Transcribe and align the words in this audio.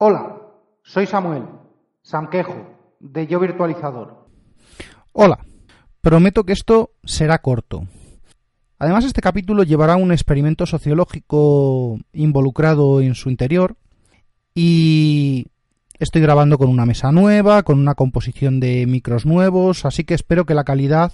Hola, 0.00 0.36
soy 0.84 1.08
Samuel, 1.08 1.42
Samquejo, 2.02 2.54
de 3.00 3.26
Yo 3.26 3.40
Virtualizador. 3.40 4.28
Hola, 5.10 5.44
prometo 6.00 6.44
que 6.44 6.52
esto 6.52 6.92
será 7.02 7.38
corto. 7.38 7.82
Además, 8.78 9.04
este 9.04 9.20
capítulo 9.20 9.64
llevará 9.64 9.96
un 9.96 10.12
experimento 10.12 10.66
sociológico 10.66 11.98
involucrado 12.12 13.00
en 13.00 13.16
su 13.16 13.28
interior 13.28 13.74
y 14.54 15.48
estoy 15.98 16.22
grabando 16.22 16.58
con 16.58 16.68
una 16.68 16.86
mesa 16.86 17.10
nueva, 17.10 17.64
con 17.64 17.80
una 17.80 17.96
composición 17.96 18.60
de 18.60 18.86
micros 18.86 19.26
nuevos, 19.26 19.84
así 19.84 20.04
que 20.04 20.14
espero 20.14 20.46
que 20.46 20.54
la 20.54 20.62
calidad 20.62 21.12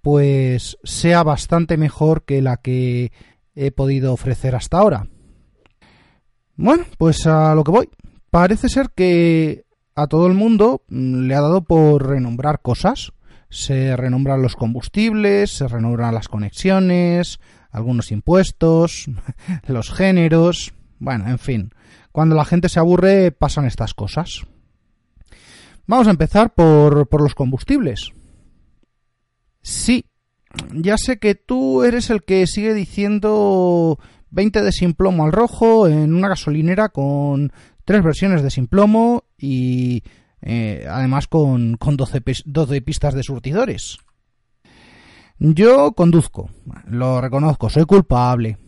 pues 0.00 0.78
sea 0.84 1.22
bastante 1.22 1.76
mejor 1.76 2.24
que 2.24 2.40
la 2.40 2.56
que 2.56 3.12
he 3.54 3.72
podido 3.72 4.14
ofrecer 4.14 4.54
hasta 4.54 4.78
ahora. 4.78 5.06
Bueno, 6.56 6.86
pues 6.96 7.26
a 7.26 7.54
lo 7.54 7.62
que 7.62 7.70
voy. 7.70 7.90
Parece 8.32 8.70
ser 8.70 8.92
que 8.96 9.66
a 9.94 10.06
todo 10.06 10.26
el 10.26 10.32
mundo 10.32 10.80
mm, 10.88 11.26
le 11.26 11.34
ha 11.34 11.42
dado 11.42 11.64
por 11.64 12.08
renombrar 12.08 12.62
cosas. 12.62 13.12
Se 13.50 13.94
renombran 13.94 14.40
los 14.40 14.56
combustibles, 14.56 15.50
se 15.50 15.68
renombran 15.68 16.14
las 16.14 16.28
conexiones, 16.28 17.40
algunos 17.70 18.10
impuestos, 18.10 19.04
los 19.66 19.92
géneros. 19.92 20.72
Bueno, 20.98 21.28
en 21.28 21.38
fin. 21.38 21.74
Cuando 22.10 22.34
la 22.34 22.46
gente 22.46 22.70
se 22.70 22.78
aburre 22.78 23.32
pasan 23.32 23.66
estas 23.66 23.92
cosas. 23.92 24.46
Vamos 25.86 26.06
a 26.06 26.12
empezar 26.12 26.54
por, 26.54 27.06
por 27.10 27.20
los 27.20 27.34
combustibles. 27.34 28.12
Sí, 29.60 30.06
ya 30.72 30.96
sé 30.96 31.18
que 31.18 31.34
tú 31.34 31.82
eres 31.82 32.08
el 32.08 32.22
que 32.22 32.46
sigue 32.46 32.72
diciendo 32.72 33.98
20 34.32 34.62
de 34.62 34.72
sin 34.72 34.94
plomo 34.94 35.24
al 35.24 35.32
rojo 35.32 35.86
en 35.86 36.14
una 36.14 36.28
gasolinera 36.28 36.88
con 36.88 37.52
tres 37.84 38.02
versiones 38.02 38.42
de 38.42 38.50
sin 38.50 38.66
plomo 38.66 39.24
y 39.38 40.02
eh, 40.40 40.86
además 40.88 41.28
con, 41.28 41.76
con 41.76 41.96
12, 41.96 42.20
pistas 42.82 43.14
de 43.14 43.22
surtidores. 43.22 43.98
Yo 45.38 45.92
conduzco, 45.92 46.50
lo 46.86 47.20
reconozco, 47.20 47.68
soy 47.68 47.84
culpable. 47.84 48.58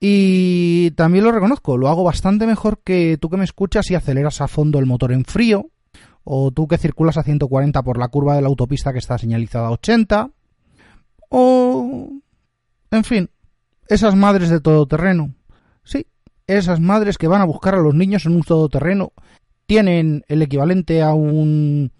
Y 0.00 0.90
también 0.92 1.24
lo 1.24 1.30
reconozco, 1.30 1.76
lo 1.76 1.88
hago 1.88 2.02
bastante 2.02 2.46
mejor 2.46 2.80
que 2.82 3.18
tú 3.20 3.30
que 3.30 3.36
me 3.36 3.44
escuchas 3.44 3.88
y 3.90 3.94
aceleras 3.94 4.40
a 4.40 4.48
fondo 4.48 4.80
el 4.80 4.86
motor 4.86 5.12
en 5.12 5.24
frío, 5.24 5.70
o 6.24 6.50
tú 6.50 6.66
que 6.66 6.78
circulas 6.78 7.18
a 7.18 7.22
140 7.22 7.82
por 7.82 7.98
la 7.98 8.08
curva 8.08 8.34
de 8.34 8.42
la 8.42 8.48
autopista 8.48 8.92
que 8.92 8.98
está 8.98 9.16
señalizada 9.18 9.68
a 9.68 9.72
80, 9.72 10.30
o... 11.28 12.10
en 12.90 13.04
fin, 13.04 13.30
esas 13.86 14.16
madres 14.16 14.50
de 14.50 14.60
todoterreno. 14.60 15.34
Sí, 15.84 16.06
esas 16.46 16.80
madres 16.80 17.18
que 17.18 17.28
van 17.28 17.40
a 17.40 17.46
buscar 17.46 17.74
a 17.74 17.80
los 17.80 17.94
niños 17.94 18.26
en 18.26 18.36
un 18.36 18.42
todoterreno 18.42 19.12
tienen 19.66 20.24
el 20.28 20.42
equivalente 20.42 21.02
a 21.02 21.14
un, 21.14 21.92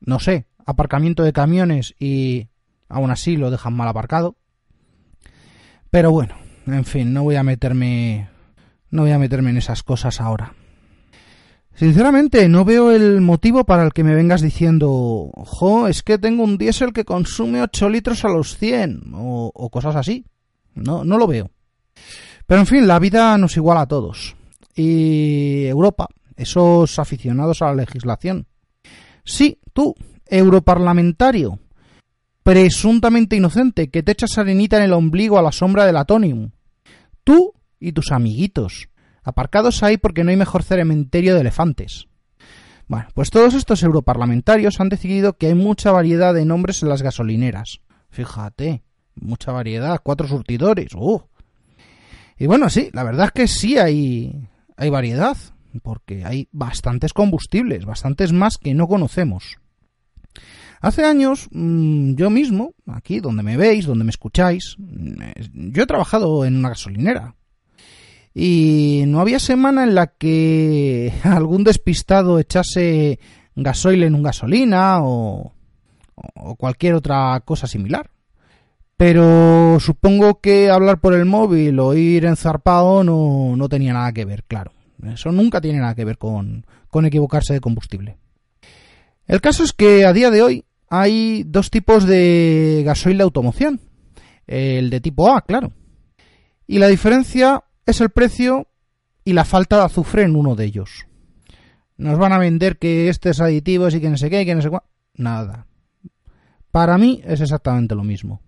no 0.00 0.18
sé, 0.18 0.46
aparcamiento 0.66 1.22
de 1.22 1.32
camiones 1.32 1.94
y 1.98 2.48
aún 2.88 3.10
así 3.10 3.36
lo 3.36 3.50
dejan 3.50 3.74
mal 3.74 3.88
aparcado. 3.88 4.36
Pero 5.90 6.10
bueno, 6.10 6.34
en 6.66 6.84
fin, 6.84 7.12
no 7.12 7.22
voy 7.22 7.36
a 7.36 7.42
meterme, 7.42 8.28
no 8.90 9.02
voy 9.02 9.12
a 9.12 9.18
meterme 9.18 9.50
en 9.50 9.58
esas 9.58 9.82
cosas 9.82 10.20
ahora. 10.20 10.54
Sinceramente, 11.76 12.48
no 12.48 12.64
veo 12.64 12.92
el 12.92 13.20
motivo 13.20 13.64
para 13.64 13.82
el 13.82 13.92
que 13.92 14.04
me 14.04 14.14
vengas 14.14 14.40
diciendo, 14.40 15.30
jo, 15.34 15.88
es 15.88 16.02
que 16.02 16.18
tengo 16.18 16.44
un 16.44 16.56
diésel 16.56 16.92
que 16.92 17.04
consume 17.04 17.62
8 17.62 17.88
litros 17.88 18.24
a 18.24 18.28
los 18.28 18.56
100, 18.58 19.12
o, 19.12 19.50
o 19.52 19.70
cosas 19.70 19.96
así. 19.96 20.24
No, 20.74 21.04
no 21.04 21.18
lo 21.18 21.26
veo. 21.26 21.50
Pero 22.46 22.60
en 22.60 22.66
fin, 22.66 22.86
la 22.86 22.98
vida 22.98 23.36
nos 23.38 23.56
iguala 23.56 23.82
a 23.82 23.88
todos. 23.88 24.36
Y 24.74 25.64
Europa, 25.66 26.08
esos 26.36 26.98
aficionados 26.98 27.62
a 27.62 27.66
la 27.66 27.74
legislación. 27.74 28.46
Sí, 29.24 29.58
tú, 29.72 29.94
europarlamentario, 30.26 31.58
presuntamente 32.42 33.36
inocente, 33.36 33.88
que 33.88 34.02
te 34.02 34.12
echas 34.12 34.36
arenita 34.36 34.76
en 34.76 34.84
el 34.84 34.92
ombligo 34.92 35.38
a 35.38 35.42
la 35.42 35.52
sombra 35.52 35.86
del 35.86 35.96
Atonium. 35.96 36.50
Tú 37.24 37.54
y 37.80 37.92
tus 37.92 38.12
amiguitos, 38.12 38.88
aparcados 39.22 39.82
ahí 39.82 39.96
porque 39.96 40.24
no 40.24 40.30
hay 40.30 40.36
mejor 40.36 40.62
cementerio 40.62 41.34
de 41.34 41.40
elefantes. 41.40 42.06
Bueno, 42.86 43.08
pues 43.14 43.30
todos 43.30 43.54
estos 43.54 43.82
europarlamentarios 43.82 44.78
han 44.78 44.90
decidido 44.90 45.38
que 45.38 45.46
hay 45.46 45.54
mucha 45.54 45.90
variedad 45.90 46.34
de 46.34 46.44
nombres 46.44 46.82
en 46.82 46.90
las 46.90 47.00
gasolineras. 47.00 47.80
Fíjate, 48.10 48.82
mucha 49.14 49.52
variedad, 49.52 50.00
cuatro 50.02 50.28
surtidores. 50.28 50.94
¡Uh! 50.94 51.22
Y 52.38 52.46
bueno, 52.46 52.68
sí, 52.68 52.90
la 52.92 53.04
verdad 53.04 53.26
es 53.26 53.32
que 53.32 53.48
sí 53.48 53.78
hay, 53.78 54.48
hay 54.76 54.90
variedad, 54.90 55.36
porque 55.82 56.24
hay 56.24 56.48
bastantes 56.52 57.12
combustibles, 57.12 57.84
bastantes 57.84 58.32
más 58.32 58.58
que 58.58 58.74
no 58.74 58.88
conocemos. 58.88 59.58
Hace 60.80 61.04
años, 61.04 61.48
mm, 61.50 62.14
yo 62.14 62.28
mismo, 62.30 62.74
aquí 62.86 63.20
donde 63.20 63.42
me 63.42 63.56
veis, 63.56 63.86
donde 63.86 64.04
me 64.04 64.10
escucháis, 64.10 64.76
mm, 64.78 65.70
yo 65.72 65.82
he 65.82 65.86
trabajado 65.86 66.44
en 66.44 66.56
una 66.56 66.70
gasolinera. 66.70 67.36
Y 68.34 69.04
no 69.06 69.20
había 69.20 69.38
semana 69.38 69.84
en 69.84 69.94
la 69.94 70.08
que 70.08 71.12
algún 71.22 71.64
despistado 71.64 72.38
echase 72.38 73.20
gasoil 73.54 74.02
en 74.02 74.14
un 74.14 74.24
gasolina 74.24 74.98
o, 75.02 75.54
o 76.16 76.56
cualquier 76.56 76.94
otra 76.94 77.40
cosa 77.44 77.66
similar. 77.66 78.10
Pero 78.96 79.78
supongo 79.80 80.40
que 80.40 80.70
hablar 80.70 81.00
por 81.00 81.14
el 81.14 81.24
móvil 81.24 81.78
o 81.80 81.94
ir 81.94 82.26
enzarpado 82.26 83.02
no, 83.02 83.56
no 83.56 83.68
tenía 83.68 83.92
nada 83.92 84.12
que 84.12 84.24
ver, 84.24 84.44
claro. 84.44 84.72
Eso 85.02 85.32
nunca 85.32 85.60
tiene 85.60 85.80
nada 85.80 85.94
que 85.94 86.04
ver 86.04 86.18
con, 86.18 86.64
con 86.88 87.04
equivocarse 87.04 87.52
de 87.52 87.60
combustible. 87.60 88.16
El 89.26 89.40
caso 89.40 89.64
es 89.64 89.72
que 89.72 90.04
a 90.04 90.12
día 90.12 90.30
de 90.30 90.42
hoy 90.42 90.64
hay 90.88 91.44
dos 91.44 91.70
tipos 91.70 92.06
de 92.06 92.82
gasoil 92.84 93.18
de 93.18 93.24
automoción. 93.24 93.80
El 94.46 94.90
de 94.90 95.00
tipo 95.00 95.34
A, 95.34 95.42
claro. 95.42 95.72
Y 96.66 96.78
la 96.78 96.88
diferencia 96.88 97.64
es 97.86 98.00
el 98.00 98.10
precio 98.10 98.68
y 99.24 99.32
la 99.32 99.44
falta 99.44 99.76
de 99.78 99.84
azufre 99.84 100.22
en 100.22 100.36
uno 100.36 100.54
de 100.54 100.66
ellos. 100.66 101.06
Nos 101.96 102.18
van 102.18 102.32
a 102.32 102.38
vender 102.38 102.78
que 102.78 103.08
este 103.08 103.30
es 103.30 103.40
aditivo 103.40 103.88
y 103.88 104.00
que 104.00 104.10
no 104.10 104.16
sé 104.16 104.30
qué, 104.30 104.44
que 104.44 104.54
no 104.54 104.62
sé 104.62 104.70
cuál. 104.70 104.82
Nada. 105.14 105.66
Para 106.70 106.98
mí 106.98 107.22
es 107.24 107.40
exactamente 107.40 107.94
lo 107.94 108.04
mismo. 108.04 108.40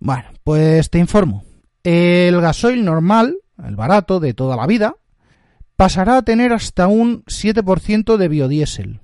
Bueno, 0.00 0.24
pues 0.44 0.90
te 0.90 0.98
informo. 0.98 1.44
El 1.84 2.40
gasoil 2.40 2.84
normal, 2.84 3.36
el 3.64 3.76
barato 3.76 4.18
de 4.18 4.34
toda 4.34 4.56
la 4.56 4.66
vida, 4.66 4.96
pasará 5.76 6.16
a 6.16 6.22
tener 6.22 6.52
hasta 6.52 6.88
un 6.88 7.22
7% 7.24 8.16
de 8.16 8.28
biodiesel. 8.28 9.00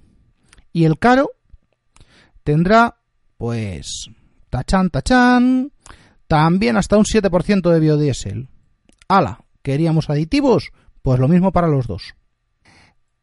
Y 0.73 0.85
el 0.85 0.99
caro 0.99 1.31
tendrá, 2.45 2.97
pues, 3.37 4.11
tachan, 4.51 4.91
tachan, 4.91 5.73
también 6.27 6.77
hasta 6.77 6.97
un 6.97 7.05
7% 7.05 7.71
de 7.71 7.81
biodiesel. 7.81 8.49
¡Hala! 9.09 9.45
¿Queríamos 9.63 10.11
aditivos? 10.11 10.73
Pues 11.03 11.21
lo 11.21 11.29
mismo 11.29 11.53
para 11.53 11.69
los 11.69 11.87
dos. 11.87 12.15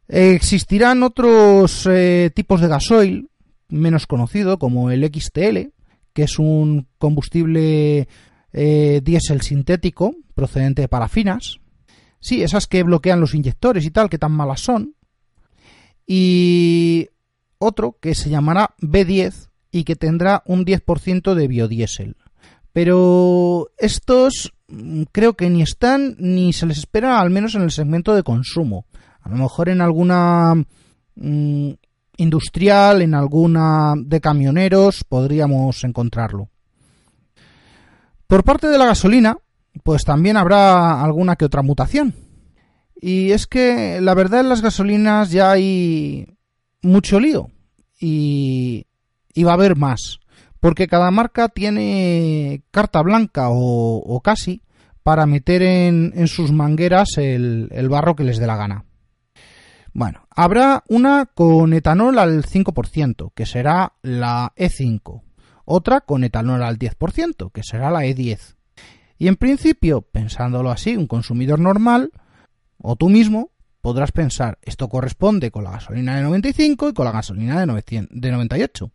Existirán 0.08 1.04
otros 1.04 1.88
eh, 1.90 2.32
tipos 2.36 2.62
de 2.62 2.68
gasoil 2.68 3.30
menos 3.70 4.08
conocido 4.08 4.60
como 4.60 4.92
el 4.92 5.04
XTL, 5.06 5.72
que 6.14 6.24
es 6.24 6.40
un 6.40 6.88
combustible 6.98 8.08
eh, 8.52 9.02
diésel 9.04 9.42
sintético 9.42 10.16
procedente 10.36 10.82
de 10.82 10.88
parafinas. 10.88 11.60
Sí, 12.20 12.42
esas 12.42 12.68
que 12.68 12.84
bloquean 12.84 13.20
los 13.20 13.36
inyectores 13.36 13.86
y 13.86 13.92
tal, 13.92 14.10
que 14.10 14.18
tan 14.18 14.32
malas 14.32 14.62
son. 14.62 14.96
Y 16.08 17.10
otro 17.58 17.98
que 18.00 18.16
se 18.16 18.30
llamará 18.30 18.76
B10 18.80 19.50
y 19.72 19.84
que 19.84 19.96
tendrá 19.96 20.44
un 20.46 20.66
10% 20.66 21.34
de 21.34 21.48
biodiesel. 21.48 22.16
Pero 22.72 23.72
estos 23.78 24.54
mm, 24.68 25.04
creo 25.12 25.34
que 25.34 25.50
ni 25.50 25.62
están 25.62 26.16
ni 26.20 26.54
se 26.54 26.66
les 26.66 26.78
espera, 26.78 27.20
al 27.20 27.30
menos 27.30 27.56
en 27.56 27.62
el 27.64 27.72
segmento 27.72 28.14
de 28.16 28.24
consumo. 28.24 28.86
A 29.22 29.30
lo 29.30 29.38
mejor 29.38 29.70
en 29.70 29.82
alguna 29.82 30.54
mm, 31.16 31.72
industrial, 32.18 33.02
en 33.02 33.14
alguna 33.14 33.94
de 33.98 34.22
camioneros, 34.22 35.04
podríamos 35.04 35.84
encontrarlo. 35.84 36.50
Por 38.28 38.44
parte 38.44 38.68
de 38.68 38.78
la 38.78 38.86
gasolina, 38.86 39.38
pues 39.84 40.04
también 40.04 40.38
habrá 40.38 41.02
alguna 41.02 41.36
que 41.36 41.46
otra 41.46 41.62
mutación. 41.62 42.16
Y 42.96 43.32
es 43.32 43.48
que 43.48 44.00
la 44.02 44.14
verdad 44.14 44.42
en 44.42 44.50
las 44.50 44.62
gasolinas 44.62 45.32
ya 45.32 45.52
hay 45.52 46.38
mucho 46.82 47.20
lío 47.20 47.50
y, 48.00 48.86
y 49.34 49.44
va 49.44 49.52
a 49.52 49.56
haber 49.56 49.76
más. 49.76 50.20
Porque 50.60 50.88
cada 50.88 51.12
marca 51.12 51.50
tiene 51.50 52.64
carta 52.72 53.02
blanca 53.02 53.48
o, 53.50 54.22
casi 54.24 54.62
para 55.04 55.26
meter 55.26 55.62
en, 55.62 56.14
en 56.16 56.28
sus 56.28 56.54
mangueras 56.54 57.18
el, 57.18 57.68
el 57.72 57.90
barro 57.90 58.16
que 58.16 58.24
les 58.24 58.38
dé 58.38 58.48
la 58.48 58.56
gana. 58.56 58.86
Bueno, 59.94 60.28
habrá 60.32 60.84
una 60.88 61.28
con 61.28 61.72
etanol 61.74 62.18
al 62.18 62.44
5%, 62.44 63.32
que 63.36 63.46
será 63.46 63.94
la 64.02 64.52
E5. 64.58 65.22
Otra 65.66 66.02
con 66.02 66.24
etanol 66.24 66.64
al 66.64 66.80
10%, 66.80 67.52
que 67.52 67.64
será 67.64 67.92
la 67.92 68.04
E10. 68.04 68.56
Y 69.20 69.28
en 69.28 69.36
principio, 69.36 70.02
pensándolo 70.02 70.72
así, 70.72 70.98
un 70.98 71.08
consumidor 71.08 71.60
normal, 71.60 72.12
o 72.80 72.96
tú 72.96 73.10
mismo, 73.10 73.52
podrás 73.82 74.12
pensar, 74.12 74.58
esto 74.64 74.90
corresponde 74.90 75.52
con 75.52 75.64
la 75.64 75.72
gasolina 75.72 76.16
de 76.16 76.24
95 76.24 76.90
y 76.90 76.94
con 76.94 77.06
la 77.06 77.12
gasolina 77.12 77.60
de, 77.60 77.68
900, 77.68 78.20
de 78.20 78.32
98. 78.32 78.92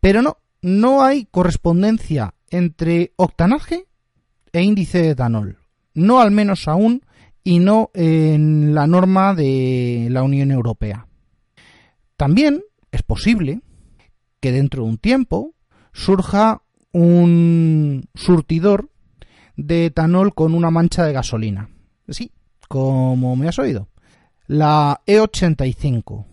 Pero 0.00 0.22
no, 0.22 0.38
no 0.62 1.02
hay 1.02 1.24
correspondencia 1.24 2.34
entre 2.50 3.12
octanaje 3.16 3.86
e 4.52 4.62
índice 4.62 5.02
de 5.02 5.10
etanol. 5.10 5.58
No 5.92 6.20
al 6.20 6.30
menos 6.30 6.68
aún 6.68 7.02
y 7.44 7.58
no 7.58 7.90
en 7.94 8.74
la 8.74 8.86
norma 8.86 9.34
de 9.34 10.08
la 10.10 10.22
Unión 10.22 10.50
Europea. 10.50 11.06
También 12.16 12.62
es 12.92 13.02
posible 13.02 13.60
que 14.40 14.52
dentro 14.52 14.82
de 14.84 14.90
un 14.90 14.98
tiempo 14.98 15.54
surja 15.92 16.62
un 16.92 18.08
surtidor 18.14 18.90
de 19.56 19.86
etanol 19.86 20.34
con 20.34 20.54
una 20.54 20.70
mancha 20.70 21.04
de 21.04 21.12
gasolina. 21.12 21.70
Sí, 22.08 22.32
como 22.68 23.36
me 23.36 23.48
has 23.48 23.58
oído. 23.58 23.88
La 24.46 25.00
E85. 25.06 26.26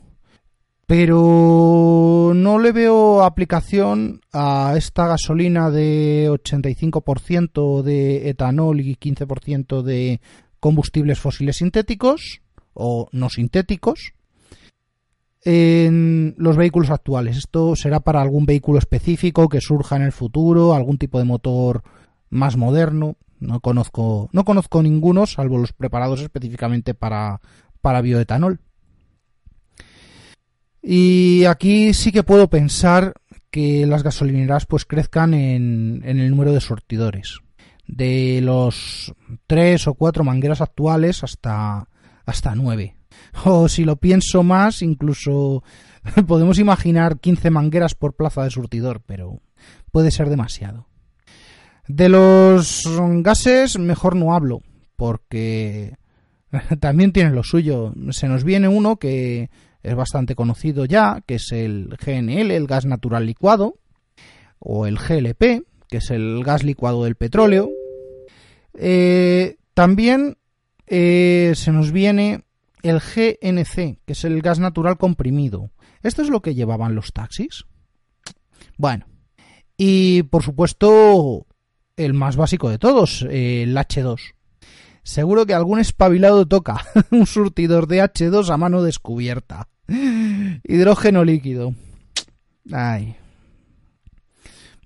Pero 0.87 2.31
no 2.33 2.59
le 2.59 2.71
veo 2.71 3.23
aplicación 3.23 4.21
a 4.31 4.73
esta 4.77 5.05
gasolina 5.07 5.69
de 5.69 6.29
85% 6.31 7.81
de 7.81 8.29
etanol 8.29 8.79
y 8.79 8.95
15% 8.95 9.81
de 9.81 10.21
combustibles 10.59 11.19
fósiles 11.19 11.57
sintéticos 11.57 12.41
o 12.73 13.09
no 13.11 13.29
sintéticos 13.29 14.13
en 15.43 16.35
los 16.37 16.57
vehículos 16.57 16.89
actuales. 16.89 17.37
Esto 17.37 17.75
será 17.75 18.01
para 18.01 18.21
algún 18.21 18.45
vehículo 18.45 18.79
específico 18.79 19.47
que 19.47 19.61
surja 19.61 19.95
en 19.95 20.01
el 20.01 20.11
futuro, 20.11 20.73
algún 20.73 20.97
tipo 20.97 21.19
de 21.19 21.25
motor 21.25 21.83
más 22.29 22.57
moderno. 22.57 23.15
No 23.39 23.59
conozco, 23.59 24.29
no 24.33 24.43
conozco 24.43 24.83
ninguno, 24.83 25.25
salvo 25.25 25.57
los 25.57 25.71
preparados 25.71 26.21
específicamente 26.21 26.93
para, 26.93 27.39
para 27.81 28.01
bioetanol. 28.01 28.59
Y 30.81 31.45
aquí 31.45 31.93
sí 31.93 32.11
que 32.11 32.23
puedo 32.23 32.49
pensar 32.49 33.13
que 33.51 33.85
las 33.85 34.03
gasolineras 34.03 34.65
pues 34.65 34.85
crezcan 34.85 35.33
en, 35.33 36.01
en 36.03 36.19
el 36.19 36.29
número 36.29 36.51
de 36.51 36.61
sortidores. 36.61 37.39
De 37.87 38.41
los 38.41 39.13
tres 39.47 39.87
o 39.87 39.93
cuatro 39.93 40.23
mangueras 40.23 40.61
actuales 40.61 41.23
hasta, 41.23 41.87
hasta 42.25 42.55
nueve. 42.55 42.97
O 43.45 43.67
si 43.67 43.83
lo 43.83 43.95
pienso 43.95 44.43
más, 44.43 44.81
incluso 44.81 45.63
podemos 46.27 46.59
imaginar 46.59 47.19
15 47.19 47.49
mangueras 47.49 47.95
por 47.95 48.15
plaza 48.15 48.43
de 48.43 48.49
surtidor, 48.49 49.01
pero 49.05 49.41
puede 49.91 50.11
ser 50.11 50.29
demasiado. 50.29 50.87
De 51.87 52.09
los 52.09 52.83
gases 53.23 53.79
mejor 53.79 54.15
no 54.15 54.33
hablo, 54.33 54.61
porque 54.97 55.95
también 56.79 57.13
tienen 57.13 57.35
lo 57.35 57.43
suyo. 57.43 57.93
Se 58.11 58.27
nos 58.27 58.43
viene 58.43 58.67
uno 58.67 58.97
que 58.97 59.49
es 59.83 59.95
bastante 59.95 60.35
conocido 60.35 60.85
ya, 60.85 61.21
que 61.25 61.35
es 61.35 61.51
el 61.51 61.95
GNL, 62.03 62.51
el 62.51 62.67
gas 62.67 62.85
natural 62.85 63.25
licuado, 63.25 63.75
o 64.59 64.85
el 64.85 64.97
GLP, 64.97 65.65
que 65.89 65.97
es 65.97 66.11
el 66.11 66.43
gas 66.43 66.63
licuado 66.63 67.03
del 67.03 67.15
petróleo. 67.15 67.69
Eh, 68.73 69.57
también 69.73 70.37
eh, 70.85 71.53
se 71.55 71.71
nos 71.71 71.91
viene 71.91 72.43
el 72.83 72.99
GNC, 72.99 73.99
que 74.05 74.13
es 74.13 74.23
el 74.23 74.41
gas 74.41 74.59
natural 74.59 74.97
comprimido. 74.97 75.71
¿Esto 76.03 76.21
es 76.21 76.29
lo 76.29 76.41
que 76.41 76.55
llevaban 76.55 76.95
los 76.95 77.11
taxis? 77.13 77.65
Bueno, 78.77 79.07
y 79.77 80.23
por 80.23 80.43
supuesto, 80.43 81.47
el 81.95 82.13
más 82.13 82.35
básico 82.35 82.69
de 82.69 82.77
todos, 82.77 83.23
el 83.23 83.75
H2. 83.75 84.33
Seguro 85.03 85.45
que 85.45 85.53
algún 85.53 85.79
espabilado 85.79 86.45
toca 86.45 86.85
un 87.11 87.25
surtidor 87.25 87.87
de 87.87 88.03
H2 88.03 88.49
a 88.49 88.57
mano 88.57 88.83
descubierta. 88.83 89.67
Hidrógeno 90.63 91.23
líquido. 91.23 91.73
Ay. 92.71 93.15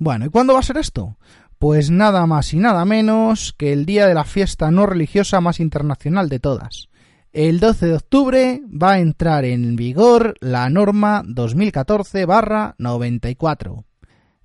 Bueno, 0.01 0.25
¿y 0.25 0.30
cuándo 0.30 0.53
va 0.53 0.59
a 0.62 0.63
ser 0.63 0.77
esto? 0.77 1.18
Pues 1.59 1.92
nada 1.92 2.25
más 2.25 2.56
y 2.56 2.57
nada 2.57 2.86
menos 2.86 3.53
que 3.56 3.71
el 3.71 3.86
día 3.86 4.07
de 4.07 4.15
la 4.15 4.24
fiesta 4.24 4.71
no 4.71 4.88
religiosa 4.88 5.42
más 5.42 5.59
internacional 5.59 6.27
de 6.27 6.39
todas, 6.39 6.89
el 7.33 7.59
12 7.59 7.86
de 7.86 7.94
octubre 7.94 8.63
va 8.65 8.94
a 8.94 9.00
entrar 9.00 9.45
en 9.45 9.75
vigor 9.75 10.33
la 10.39 10.68
norma 10.71 11.21
2014-94 11.27 13.83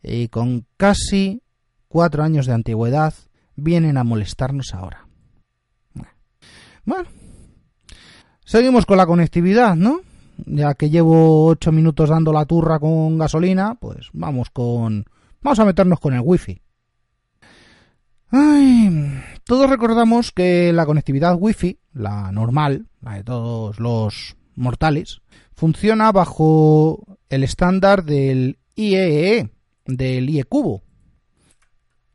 y 0.03 0.29
con 0.29 0.67
casi 0.76 1.43
cuatro 1.88 2.23
años 2.23 2.44
de 2.44 2.53
antigüedad 2.53 3.14
vienen 3.55 3.97
a 3.97 4.05
molestarnos 4.05 4.75
ahora. 4.75 5.08
Bueno, 6.85 7.08
seguimos 8.44 8.85
con 8.85 8.99
la 8.99 9.06
conectividad, 9.06 9.75
¿no? 9.75 10.00
Ya 10.44 10.75
que 10.75 10.91
llevo 10.91 11.47
ocho 11.47 11.73
minutos 11.73 12.11
dando 12.11 12.31
la 12.31 12.44
turra 12.44 12.79
con 12.79 13.17
gasolina, 13.17 13.75
pues 13.81 14.11
vamos 14.12 14.50
con... 14.50 15.06
Vamos 15.42 15.58
a 15.58 15.64
meternos 15.64 16.00
con 16.00 16.14
el 16.14 16.22
wifi. 16.24 16.60
Ay, 18.30 19.22
todos 19.44 19.70
recordamos 19.70 20.32
que 20.32 20.72
la 20.72 20.84
conectividad 20.84 21.36
Wi-Fi, 21.38 21.78
la 21.92 22.32
normal, 22.32 22.88
la 23.00 23.14
de 23.14 23.22
todos 23.22 23.78
los 23.78 24.36
mortales, 24.56 25.20
funciona 25.54 26.10
bajo 26.10 27.18
el 27.28 27.44
estándar 27.44 28.02
del 28.04 28.58
IEEE, 28.74 29.38
e, 29.38 29.48
del 29.86 30.28
IE 30.28 30.42
cubo, 30.44 30.82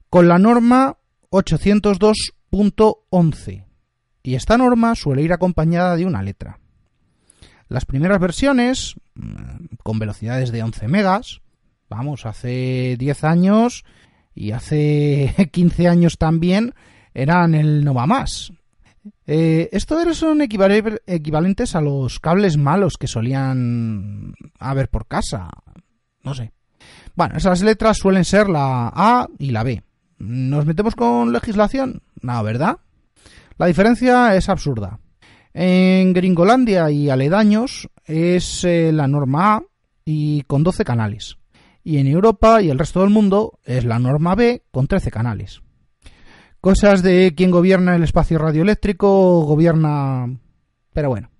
con 0.09 0.27
la 0.27 0.37
norma 0.37 0.97
802.11. 1.29 3.67
Y 4.23 4.35
esta 4.35 4.57
norma 4.57 4.95
suele 4.95 5.21
ir 5.21 5.31
acompañada 5.31 5.95
de 5.95 6.05
una 6.05 6.21
letra. 6.21 6.59
Las 7.69 7.85
primeras 7.85 8.19
versiones, 8.19 8.95
mm, 9.15 9.77
con 9.83 9.97
velocidades 9.97 10.51
de 10.51 10.61
11 10.61 10.89
megas, 10.89 11.39
vamos, 11.91 12.25
hace 12.25 12.95
10 12.97 13.23
años 13.25 13.83
y 14.33 14.51
hace 14.51 15.35
15 15.51 15.87
años 15.87 16.17
también 16.17 16.73
eran 17.13 17.53
el 17.53 17.83
Nova 17.83 18.07
Más. 18.07 18.51
Eh, 19.27 19.69
estos 19.71 20.17
son 20.17 20.41
equivalentes 20.41 21.75
a 21.75 21.81
los 21.81 22.19
cables 22.19 22.57
malos 22.57 22.97
que 22.97 23.07
solían 23.07 24.33
haber 24.59 24.89
por 24.89 25.07
casa. 25.07 25.49
No 26.23 26.33
sé. 26.33 26.53
Bueno, 27.15 27.35
esas 27.35 27.61
letras 27.61 27.97
suelen 27.97 28.25
ser 28.25 28.47
la 28.47 28.91
A 28.93 29.27
y 29.37 29.51
la 29.51 29.63
B. 29.63 29.83
¿Nos 30.19 30.65
metemos 30.65 30.95
con 30.95 31.33
legislación? 31.33 32.03
No, 32.21 32.41
¿verdad? 32.43 32.77
La 33.57 33.65
diferencia 33.65 34.35
es 34.35 34.49
absurda. 34.49 34.99
En 35.53 36.13
Gringolandia 36.13 36.89
y 36.91 37.09
aledaños 37.09 37.89
es 38.05 38.63
eh, 38.63 38.91
la 38.93 39.07
norma 39.07 39.55
A 39.55 39.63
y 40.05 40.43
con 40.43 40.63
12 40.63 40.85
canales 40.85 41.40
y 41.83 41.97
en 41.97 42.07
Europa 42.07 42.61
y 42.61 42.69
el 42.69 42.79
resto 42.79 43.01
del 43.01 43.09
mundo 43.09 43.59
es 43.63 43.85
la 43.85 43.99
norma 43.99 44.35
B 44.35 44.63
con 44.71 44.87
13 44.87 45.11
canales. 45.11 45.61
Cosas 46.61 47.01
de 47.01 47.33
quien 47.35 47.49
gobierna 47.49 47.95
el 47.95 48.03
espacio 48.03 48.37
radioeléctrico, 48.37 49.41
gobierna... 49.41 50.37
Pero 50.93 51.09
bueno. 51.09 51.31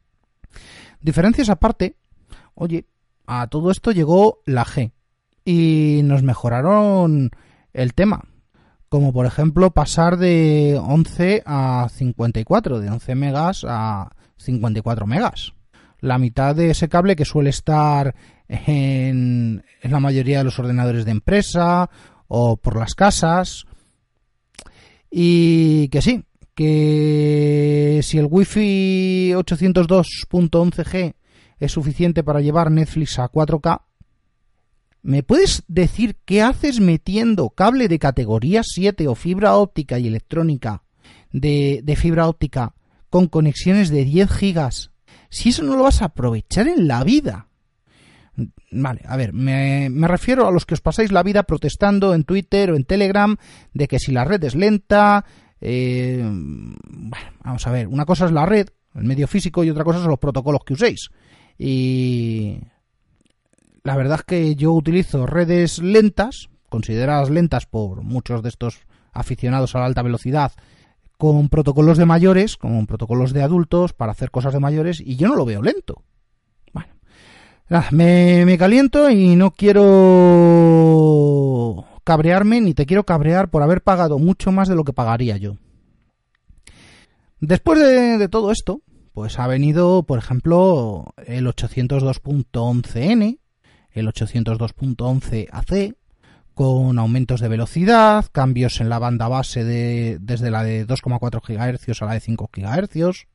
Diferencias 1.00 1.50
aparte, 1.50 1.96
oye, 2.56 2.86
a 3.28 3.48
todo 3.48 3.72
esto 3.72 3.92
llegó 3.92 4.40
la 4.46 4.66
G 4.66 4.92
y 5.46 6.02
nos 6.04 6.24
mejoraron 6.24 7.32
el 7.74 7.94
tema. 7.94 8.26
Como 8.90 9.14
por 9.14 9.26
ejemplo 9.26 9.72
pasar 9.72 10.18
de 10.18 10.80
11 10.84 11.44
a 11.46 11.88
54, 11.90 12.80
de 12.80 12.90
11 12.90 13.16
megas 13.16 13.66
a 13.68 14.12
54 14.38 15.08
megas. 15.08 15.54
La 16.00 16.18
mitad 16.18 16.56
de 16.56 16.72
ese 16.72 16.90
cable 16.90 17.16
que 17.16 17.26
suele 17.26 17.52
estar 17.52 18.16
en, 18.52 19.64
la 19.82 20.00
mayoría 20.00 20.40
de 20.40 20.44
los 20.44 20.60
ordenadores 20.60 21.06
de 21.06 21.12
empresa 21.12 21.90
o 22.28 22.58
por 22.58 22.78
las 22.78 22.94
casas. 22.96 23.66
Y 25.10 25.88
que 25.90 26.02
sí, 26.02 26.24
que 26.54 28.02
si 28.04 28.18
el 28.18 28.28
Wi-Fi 28.30 29.32
802.11g 29.36 31.16
es 31.60 31.72
suficiente 31.72 32.24
para 32.24 32.42
llevar 32.42 32.72
Netflix 32.72 33.20
a 33.20 33.32
4K, 33.32 33.82
¿me 35.02 35.24
puedes 35.24 35.64
decir 35.68 36.18
qué 36.26 36.42
haces 36.42 36.80
metiendo 36.80 37.50
cable 37.50 37.88
de 37.88 38.00
categoría 38.00 38.62
7 38.64 39.08
o 39.08 39.16
fibra 39.16 39.56
óptica 39.56 39.98
y 40.00 40.08
electrónica 40.08 40.84
de, 41.32 41.82
de 41.84 41.96
fibra 41.96 42.28
óptica 42.28 42.76
con 43.10 43.28
conexiones 43.28 43.90
de 43.90 44.06
10 44.06 44.30
gigas 44.32 44.92
si 45.30 45.50
eso 45.50 45.64
no 45.64 45.76
lo 45.76 45.84
vas 45.84 46.02
a 46.02 46.06
aprovechar 46.06 46.68
en 46.68 46.88
la 46.88 47.04
vida? 47.04 47.48
Vale, 48.72 49.02
a 49.06 49.18
ver, 49.18 49.34
me, 49.34 49.90
refiero 50.08 50.48
a 50.48 50.52
los 50.52 50.66
que 50.66 50.74
os 50.74 50.82
pasáis 50.82 51.12
la 51.12 51.24
vida 51.24 51.44
protestando 51.44 52.14
en 52.14 52.24
Twitter 52.24 52.72
o 52.72 52.76
en 52.76 52.86
Telegram 52.86 53.36
de 53.74 53.88
que 53.88 54.00
si 54.00 54.12
la 54.12 54.26
red 54.26 54.44
es 54.44 54.56
lenta... 54.56 55.26
Eh, 55.64 56.20
bueno, 56.24 57.28
vamos 57.44 57.68
a 57.68 57.72
ver, 57.72 57.88
una 57.88 58.06
cosa 58.06 58.26
es 58.26 58.32
la 58.32 58.48
red, 58.48 58.70
el 58.96 59.04
medio 59.04 59.28
físico, 59.28 59.64
y 59.64 59.70
otra 59.70 59.84
cosa 59.84 60.00
son 60.00 60.10
los 60.10 60.20
protocolos 60.20 60.62
que 60.66 60.74
uséis. 60.74 61.10
Y 61.58 62.62
la 63.84 63.96
verdad 63.96 64.20
es 64.20 64.26
que 64.26 64.56
yo 64.56 64.72
utilizo 64.72 65.28
redes 65.28 65.80
lentas, 65.80 66.50
consideradas 66.70 67.30
lentas 67.30 67.66
por 67.68 68.02
muchos 68.02 68.42
de 68.42 68.50
estos 68.50 68.80
aficionados 69.12 69.76
a 69.76 69.80
la 69.80 69.86
alta 69.86 70.02
velocidad, 70.02 70.54
con 71.18 71.50
protocolos 71.50 72.00
de 72.00 72.06
mayores, 72.08 72.58
con 72.58 72.88
protocolos 72.88 73.34
de 73.34 73.44
adultos 73.44 73.94
para 73.94 74.14
hacer 74.14 74.32
cosas 74.32 74.54
de 74.54 74.60
mayores 74.60 75.00
y 75.00 75.18
yo 75.18 75.28
no 75.28 75.36
lo 75.36 75.46
veo 75.46 75.62
lento. 75.62 76.04
Bueno, 77.72 77.86
me, 77.92 78.58
caliento 78.58 79.10
y 79.10 79.38
no 79.38 79.52
quiero 79.52 79.86
cabrearme 82.04 82.60
ni 82.60 82.74
te 82.74 82.86
quiero 82.86 83.06
cabrear 83.06 83.50
por 83.50 83.64
haber 83.64 83.82
pagado 83.82 84.20
mucho 84.20 84.52
más 84.52 84.68
de 84.68 84.76
lo 84.76 84.84
que 84.84 84.92
pagaría 84.92 85.38
yo. 85.38 85.56
Después 87.40 87.80
de, 87.80 88.28
todo 88.28 88.52
esto, 88.52 88.82
pues 89.14 89.40
ha 89.40 89.48
venido, 89.48 90.04
por 90.04 90.20
ejemplo, 90.20 91.14
el 91.26 91.48
802.11n, 91.48 93.40
el 93.92 94.08
802.11 94.08 95.48
AC, 95.50 95.96
con 96.54 97.00
aumentos 97.00 97.40
de 97.40 97.48
velocidad, 97.48 98.26
cambios 98.34 98.82
en 98.82 98.90
la 98.90 99.00
banda 99.00 99.30
base 99.30 99.64
de, 99.64 100.18
desde 100.20 100.52
la 100.52 100.64
de 100.64 100.86
2,4 100.86 101.40
GHz 101.42 102.02
a 102.02 102.06
la 102.06 102.16
de 102.16 102.20
5 102.20 102.50
GHz, 102.52 103.28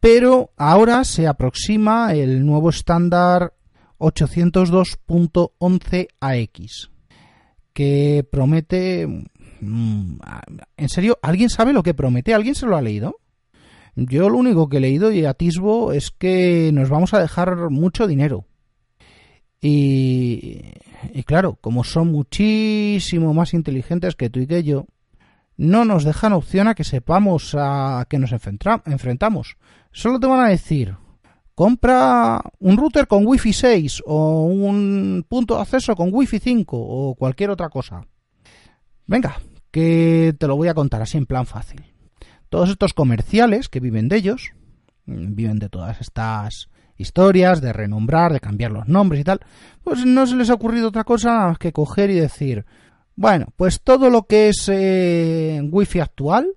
pero 0.00 0.50
ahora 0.56 1.04
se 1.04 1.28
aproxima 1.28 2.12
el 2.14 2.44
nuevo 2.44 2.70
estándar 2.70 3.52
802.11 3.98 6.08
AX, 6.20 6.90
que 7.72 8.24
promete... 8.30 9.08
Mm, 9.60 10.18
¿En 10.76 10.88
serio? 10.88 11.18
¿Alguien 11.22 11.50
sabe 11.50 11.72
lo 11.72 11.82
que 11.82 11.94
promete? 11.94 12.34
¿Alguien 12.34 12.54
se 12.54 12.66
lo 12.66 12.76
ha 12.76 12.82
leído? 12.82 13.16
Yo 13.96 14.30
lo 14.30 14.38
único 14.38 14.68
que 14.68 14.76
he 14.76 14.80
leído 14.80 15.10
y 15.10 15.24
atisbo 15.24 15.92
es 15.92 16.12
que 16.12 16.70
nos 16.72 16.88
vamos 16.88 17.14
a 17.14 17.20
dejar 17.20 17.68
mucho 17.70 18.06
dinero. 18.06 18.44
Y, 19.60 20.60
claro, 21.26 21.58
como 21.60 21.82
son 21.82 22.12
muchísimo 22.12 23.34
más 23.34 23.54
inteligentes 23.54 24.14
que 24.14 24.30
tú 24.30 24.38
y 24.38 24.46
que 24.46 24.62
yo, 24.62 24.86
no 25.56 25.84
nos 25.84 26.04
dejan 26.04 26.32
opción 26.32 26.68
a 26.68 26.76
que 26.76 26.84
sepamos 26.84 27.56
a 27.58 28.06
qué 28.08 28.20
nos 28.20 28.30
enfrentamos. 28.32 29.56
Solo 29.90 30.20
te 30.20 30.28
van 30.28 30.46
a 30.46 30.48
decir, 30.48 30.94
compra 31.58 32.40
un 32.60 32.76
router 32.76 33.08
con 33.08 33.26
Wi-Fi 33.26 33.52
6 33.52 34.04
o 34.06 34.44
un 34.44 35.26
punto 35.28 35.56
de 35.56 35.62
acceso 35.62 35.96
con 35.96 36.10
Wi-Fi 36.12 36.38
5 36.38 36.76
o 36.78 37.16
cualquier 37.16 37.50
otra 37.50 37.68
cosa. 37.68 38.06
Venga, 39.08 39.40
que 39.72 40.36
te 40.38 40.46
lo 40.46 40.54
voy 40.54 40.68
a 40.68 40.74
contar 40.74 41.02
así 41.02 41.18
en 41.18 41.26
plan 41.26 41.46
fácil. 41.46 41.82
Todos 42.48 42.70
estos 42.70 42.94
comerciales 42.94 43.68
que 43.68 43.80
viven 43.80 44.06
de 44.08 44.18
ellos, 44.18 44.52
mm, 45.06 45.34
viven 45.34 45.58
de 45.58 45.68
todas 45.68 46.00
estas 46.00 46.68
historias, 46.96 47.60
de 47.60 47.72
renombrar, 47.72 48.32
de 48.32 48.38
cambiar 48.38 48.70
los 48.70 48.86
nombres 48.86 49.22
y 49.22 49.24
tal, 49.24 49.40
pues 49.82 50.06
no 50.06 50.28
se 50.28 50.36
les 50.36 50.50
ha 50.50 50.54
ocurrido 50.54 50.86
otra 50.86 51.02
cosa 51.02 51.56
que 51.58 51.72
coger 51.72 52.10
y 52.10 52.20
decir, 52.20 52.66
bueno, 53.16 53.46
pues 53.56 53.80
todo 53.82 54.10
lo 54.10 54.28
que 54.28 54.50
es 54.50 54.68
eh, 54.72 55.60
Wi-Fi 55.68 55.98
actual, 55.98 56.52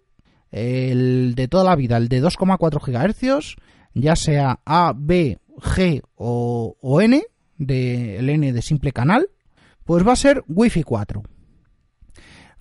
el 0.52 1.34
de 1.34 1.48
toda 1.48 1.64
la 1.64 1.76
vida, 1.76 1.98
el 1.98 2.08
de 2.08 2.22
2,4 2.22 2.80
GHz, 2.80 3.56
ya 3.94 4.16
sea 4.16 4.60
A, 4.66 4.94
B, 4.96 5.40
G 5.58 6.02
o, 6.16 6.78
o 6.82 7.02
N, 7.02 7.24
de, 7.58 8.18
el 8.18 8.30
N 8.30 8.52
de 8.52 8.62
simple 8.62 8.92
canal, 8.92 9.30
pues 9.86 10.08
va 10.08 10.14
a 10.14 10.18
ser 10.18 10.44
Wi-Fi 10.48 10.84
4. 10.84 11.24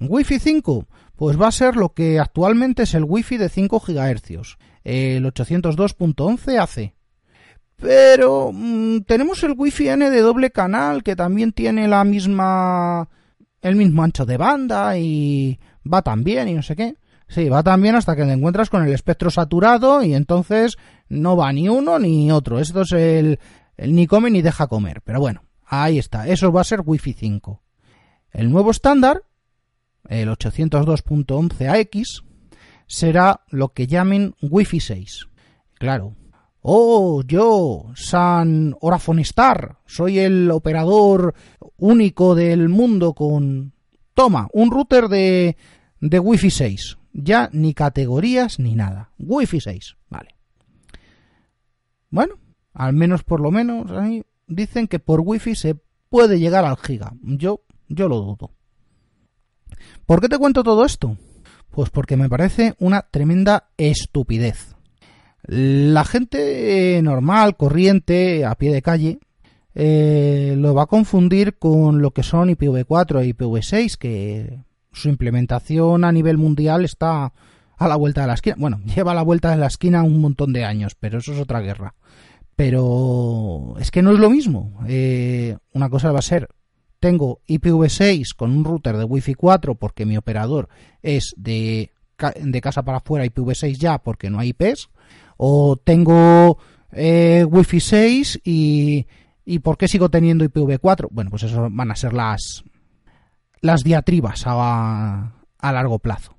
Wi-Fi 0.01 0.39
5, 0.39 0.87
pues 1.17 1.41
va 1.41 1.49
a 1.49 1.53
ser 1.53 1.77
lo 1.77 1.93
que 1.93 2.19
actualmente 2.19 2.85
es 2.85 2.95
el 2.95 3.05
Wi-Fi 3.05 3.37
de 3.37 3.49
5 3.49 3.81
GHz, 3.81 4.57
el 4.85 5.25
802.11 5.25 6.59
AC. 6.59 6.95
Pero 7.77 8.51
mm, 8.53 9.01
tenemos 9.01 9.43
el 9.43 9.55
Wi-Fi 9.57 9.89
N 9.89 10.11
de 10.11 10.21
doble 10.21 10.51
canal 10.51 11.03
que 11.03 11.17
también 11.17 11.53
tiene 11.53 11.89
la 11.89 12.05
misma 12.05 13.09
el 13.63 13.77
mismo 13.77 14.03
ancho 14.03 14.25
de 14.25 14.37
banda 14.37 14.97
y 14.99 15.59
va 15.91 16.03
también 16.03 16.49
y 16.49 16.55
no 16.55 16.63
sé 16.63 16.77
qué. 16.77 16.95
Sí, 17.29 17.49
va 17.49 17.63
también 17.63 17.95
hasta 17.95 18.17
que 18.17 18.25
te 18.25 18.33
encuentras 18.33 18.71
con 18.71 18.85
el 18.85 18.93
espectro 18.93 19.31
saturado 19.31 20.03
y 20.03 20.15
entonces 20.15 20.79
no 21.11 21.37
va 21.37 21.53
ni 21.53 21.69
uno 21.69 21.99
ni 21.99 22.33
otro. 22.33 22.59
Esto 22.59 22.81
es 22.81 22.93
el, 22.93 23.39
ni 23.77 24.07
come 24.07 24.31
ni 24.31 24.41
deja 24.41 24.67
comer. 24.67 25.03
Pero 25.03 25.21
bueno, 25.21 25.45
ahí 25.67 25.99
está. 25.99 26.27
Eso 26.27 26.51
va 26.51 26.63
a 26.63 26.65
ser 26.65 26.81
Wi-Fi 26.85 27.13
5. 27.13 27.63
El 28.33 28.51
nuevo 28.51 28.71
estándar 28.71 29.23
el 30.09 30.29
802.11ax, 30.29 32.25
será 32.87 33.43
lo 33.49 33.73
que 33.73 33.87
llamen 33.87 34.35
Wi-Fi 34.43 34.81
6. 34.81 35.29
Claro. 35.75 36.17
Oh, 36.63 37.23
yo, 37.23 37.87
San 37.95 38.77
Orafonestar, 38.81 39.79
soy 39.87 40.19
el 40.19 40.51
operador 40.51 41.35
único 41.79 42.35
del 42.35 42.69
mundo 42.69 43.15
con... 43.15 43.73
Toma, 44.13 44.49
un 44.53 44.71
router 44.71 45.09
de, 45.09 45.57
de 46.01 46.19
Wi-Fi 46.19 46.51
6. 46.51 46.99
Ya 47.13 47.49
ni 47.53 47.73
categorías 47.73 48.59
ni 48.59 48.75
nada. 48.75 49.13
Wi-Fi 49.19 49.61
6, 49.61 49.97
vale. 50.00 50.00
Bueno, 52.11 52.35
al 52.75 52.93
menos 52.93 53.23
por 53.23 53.41
lo 53.41 53.51
menos 53.51 53.91
dicen 54.47 54.89
que 54.89 54.99
por 54.99 55.21
Wi-Fi 55.21 55.55
se 55.55 55.77
puede 56.09 56.39
llegar 56.39 56.65
al 56.65 56.77
giga. 56.77 57.15
Yo, 57.23 57.63
yo 57.89 58.09
lo 58.09 58.21
dudo. 58.21 58.51
¿Por 60.07 60.21
qué 60.21 60.29
te 60.29 60.39
cuento 60.39 60.63
todo 60.63 60.85
esto? 60.85 61.17
Pues 61.71 61.91
porque 61.91 62.17
me 62.17 62.29
parece 62.29 62.75
una 62.79 63.03
tremenda 63.03 63.71
estupidez. 63.77 64.75
La 65.43 66.05
gente 66.05 67.01
normal, 67.03 67.57
corriente, 67.57 68.45
a 68.45 68.57
pie 68.57 68.73
de 68.73 68.83
calle, 68.83 69.19
eh, 69.75 70.55
lo 70.59 70.75
va 70.75 70.83
a 70.83 70.87
confundir 70.87 71.57
con 71.59 72.03
lo 72.03 72.11
que 72.11 72.23
son 72.23 72.51
IPv4 72.51 73.23
e 73.23 73.35
IPv6, 73.35 73.97
que 73.97 74.65
su 74.93 75.09
implementación 75.09 76.05
a 76.05 76.13
nivel 76.13 76.39
mundial 76.39 76.85
está 76.85 77.33
a 77.81 77.89
la 77.89 77.97
vuelta 77.97 78.21
de 78.21 78.27
la 78.27 78.35
esquina. 78.35 78.57
Bueno, 78.59 78.81
lleva 78.95 79.13
a 79.13 79.15
la 79.15 79.23
vuelta 79.23 79.51
de 79.51 79.57
la 79.57 79.67
esquina 79.67 80.03
un 80.03 80.21
montón 80.21 80.53
de 80.53 80.65
años, 80.65 80.95
pero 81.01 81.19
eso 81.19 81.33
es 81.33 81.41
otra 81.41 81.61
guerra. 81.61 81.95
Pero 82.55 83.75
es 83.81 83.91
que 83.91 84.03
no 84.03 84.13
es 84.13 84.19
lo 84.19 84.29
mismo. 84.29 84.79
Eh, 84.87 85.57
una 85.73 85.89
cosa 85.89 86.13
va 86.13 86.19
a 86.19 86.23
ser 86.23 86.49
tengo 87.01 87.41
IPv6 87.49 88.35
con 88.37 88.55
un 88.55 88.65
router 88.65 88.99
de 88.99 89.05
Wi-Fi 89.05 89.33
4 89.33 89.75
porque 89.77 90.05
mi 90.05 90.19
operador 90.19 90.69
es 91.01 91.33
de, 91.39 91.91
de 92.39 92.61
casa 92.61 92.83
para 92.83 92.99
afuera 92.99 93.25
IPv6 93.25 93.79
ya 93.79 93.97
porque 93.97 94.29
no 94.29 94.39
hay 94.39 94.51
IPs, 94.51 94.91
o 95.39 95.77
tengo 95.83 96.59
eh, 96.93 97.47
Wi-Fi 97.49 97.81
6 97.81 98.41
y, 98.45 99.07
y 99.47 99.59
¿por 99.61 99.79
qué 99.79 99.89
sigo 99.89 100.11
teniendo 100.11 100.45
IPv4? 100.45 101.09
Bueno, 101.11 101.31
pues 101.31 101.45
eso 101.45 101.69
van 101.71 101.91
a 101.91 101.97
ser 101.97 102.13
las, 102.13 102.63
las 103.63 103.83
diatribas 103.83 104.43
a, 104.45 105.33
a 105.57 105.73
largo 105.73 105.99
plazo. 105.99 106.37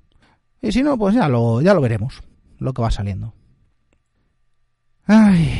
Y 0.62 0.70
si 0.70 0.82
no, 0.82 0.96
pues 0.96 1.16
ya 1.16 1.28
lo, 1.28 1.60
ya 1.60 1.74
lo 1.74 1.80
veremos, 1.80 2.22
lo 2.58 2.72
que 2.72 2.82
va 2.82 2.90
saliendo. 2.92 3.34
Ay. 5.04 5.58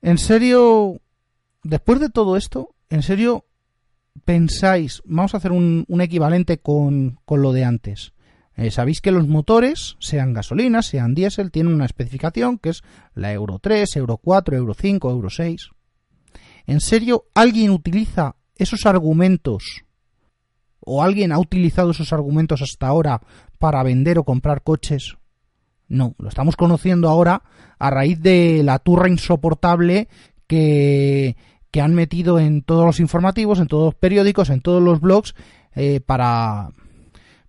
En 0.00 0.18
serio, 0.18 1.00
después 1.64 1.98
de 1.98 2.08
todo 2.08 2.36
esto, 2.36 2.76
¿en 2.88 3.02
serio 3.02 3.44
pensáis, 4.24 5.02
vamos 5.04 5.34
a 5.34 5.38
hacer 5.38 5.50
un, 5.50 5.84
equivalente 6.00 6.58
con, 6.58 7.18
lo 7.28 7.52
de 7.52 7.64
antes? 7.64 8.12
Eh, 8.54 8.70
Sabéis 8.70 9.00
que 9.00 9.10
los 9.10 9.26
motores, 9.26 9.96
sean 9.98 10.32
gasolina, 10.32 10.82
sean 10.82 11.14
diésel, 11.14 11.50
tienen 11.50 11.74
una 11.74 11.84
especificación 11.84 12.58
que 12.58 12.70
es 12.70 12.82
la 13.14 13.32
Euro 13.32 13.58
3, 13.58 13.96
Euro 13.96 14.18
4, 14.18 14.56
Euro 14.56 14.74
5, 14.74 15.10
Euro 15.10 15.30
6. 15.30 15.70
¿En 16.66 16.80
serio 16.80 17.24
alguien 17.34 17.70
utiliza 17.70 18.36
esos 18.54 18.86
argumentos 18.86 19.85
o 20.86 21.02
alguien 21.02 21.32
ha 21.32 21.38
utilizado 21.38 21.90
esos 21.90 22.12
argumentos 22.12 22.62
hasta 22.62 22.86
ahora 22.86 23.20
para 23.58 23.82
vender 23.82 24.18
o 24.18 24.24
comprar 24.24 24.62
coches? 24.62 25.16
No, 25.88 26.14
lo 26.18 26.28
estamos 26.28 26.56
conociendo 26.56 27.08
ahora 27.08 27.42
a 27.78 27.90
raíz 27.90 28.20
de 28.22 28.62
la 28.64 28.78
turra 28.78 29.08
insoportable 29.08 30.08
que, 30.46 31.36
que 31.70 31.80
han 31.80 31.94
metido 31.94 32.38
en 32.38 32.62
todos 32.62 32.86
los 32.86 33.00
informativos, 33.00 33.58
en 33.58 33.66
todos 33.66 33.86
los 33.86 33.94
periódicos, 33.94 34.48
en 34.48 34.60
todos 34.60 34.82
los 34.82 35.00
blogs, 35.00 35.34
eh, 35.74 36.00
para, 36.00 36.70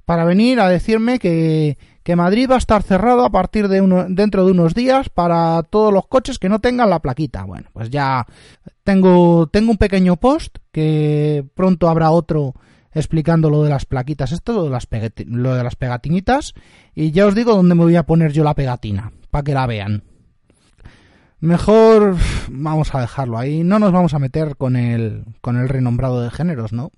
para 0.05 0.25
venir 0.25 0.59
a 0.59 0.67
decirme 0.67 1.19
que, 1.19 1.77
que 2.03 2.15
Madrid 2.15 2.49
va 2.49 2.55
a 2.55 2.59
estar 2.59 2.83
cerrado 2.83 3.23
a 3.23 3.29
partir 3.29 3.67
de 3.67 3.81
uno, 3.81 4.05
dentro 4.09 4.45
de 4.45 4.51
unos 4.51 4.73
días 4.73 5.09
para 5.09 5.61
todos 5.63 5.93
los 5.93 6.07
coches 6.07 6.39
que 6.39 6.49
no 6.49 6.59
tengan 6.59 6.89
la 6.89 6.99
plaquita. 6.99 7.43
Bueno, 7.43 7.69
pues 7.73 7.89
ya 7.89 8.25
tengo, 8.83 9.47
tengo 9.47 9.71
un 9.71 9.77
pequeño 9.77 10.15
post 10.15 10.57
que 10.71 11.45
pronto 11.53 11.89
habrá 11.89 12.11
otro 12.11 12.53
explicando 12.97 13.49
lo 13.49 13.63
de 13.63 13.69
las 13.69 13.85
plaquitas, 13.85 14.31
esto, 14.31 14.53
lo 14.53 14.63
de 14.65 14.69
las, 14.69 14.87
lo 15.25 15.55
de 15.55 15.63
las 15.63 15.75
pegatinitas, 15.75 16.53
y 16.95 17.11
ya 17.11 17.27
os 17.27 17.35
digo 17.35 17.55
dónde 17.55 17.75
me 17.75 17.83
voy 17.83 17.95
a 17.95 18.05
poner 18.05 18.31
yo 18.33 18.43
la 18.43 18.55
pegatina, 18.55 19.11
para 19.29 19.43
que 19.43 19.53
la 19.53 19.67
vean. 19.67 20.03
Mejor 21.39 22.15
vamos 22.49 22.93
a 22.95 23.01
dejarlo 23.01 23.37
ahí. 23.37 23.63
No 23.63 23.79
nos 23.79 23.91
vamos 23.91 24.13
a 24.13 24.19
meter 24.19 24.57
con 24.57 24.75
el, 24.75 25.25
con 25.41 25.57
el 25.57 25.69
renombrado 25.69 26.21
de 26.21 26.31
géneros, 26.31 26.73
¿no? 26.73 26.91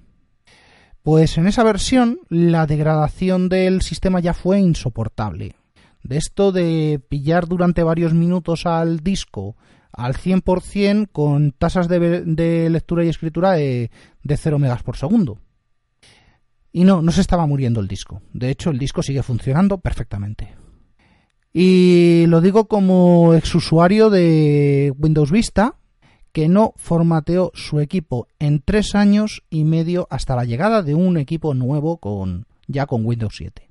pues 1.01 1.37
en 1.37 1.47
esa 1.47 1.63
versión 1.63 2.19
la 2.29 2.65
degradación 2.65 3.47
del 3.49 3.81
sistema 3.81 4.19
ya 4.19 4.33
fue 4.33 4.59
insoportable. 4.59 5.55
De 6.01 6.17
esto 6.17 6.51
de 6.51 6.99
pillar 7.09 7.47
durante 7.47 7.83
varios 7.83 8.13
minutos 8.13 8.65
al 8.65 9.01
disco 9.01 9.55
al 9.93 10.15
100% 10.15 11.09
con 11.11 11.51
tasas 11.51 11.87
de, 11.87 12.69
lectura 12.69 13.05
y 13.05 13.09
escritura 13.09 13.53
de, 13.53 13.91
de 14.23 14.37
0 14.37 14.59
megas 14.59 14.83
por 14.83 14.97
segundo. 14.97 15.39
Y 16.73 16.83
no, 16.83 17.01
no 17.01 17.11
se 17.11 17.21
estaba 17.21 17.45
muriendo 17.45 17.79
el 17.79 17.87
disco. 17.87 18.21
De 18.33 18.49
hecho, 18.49 18.71
el 18.71 18.79
disco 18.79 19.03
sigue 19.03 19.21
funcionando 19.23 19.77
perfectamente. 19.77 20.55
Y 21.53 22.25
lo 22.27 22.41
digo 22.41 22.67
como 22.67 23.35
exusuario 23.35 24.09
de 24.09 24.91
Windows 24.97 25.29
Vista, 25.31 25.75
que 26.31 26.49
no 26.49 26.73
formateó 26.75 27.51
su 27.53 27.79
equipo 27.79 28.27
en 28.39 28.59
tres 28.59 28.95
años 28.95 29.43
y 29.51 29.63
medio 29.63 30.07
hasta 30.09 30.35
la 30.35 30.45
llegada 30.45 30.81
de 30.81 30.95
un 30.95 31.17
equipo 31.17 31.53
nuevo 31.53 31.97
con 31.97 32.47
ya 32.67 32.87
con 32.87 33.05
Windows 33.05 33.35
7. 33.37 33.69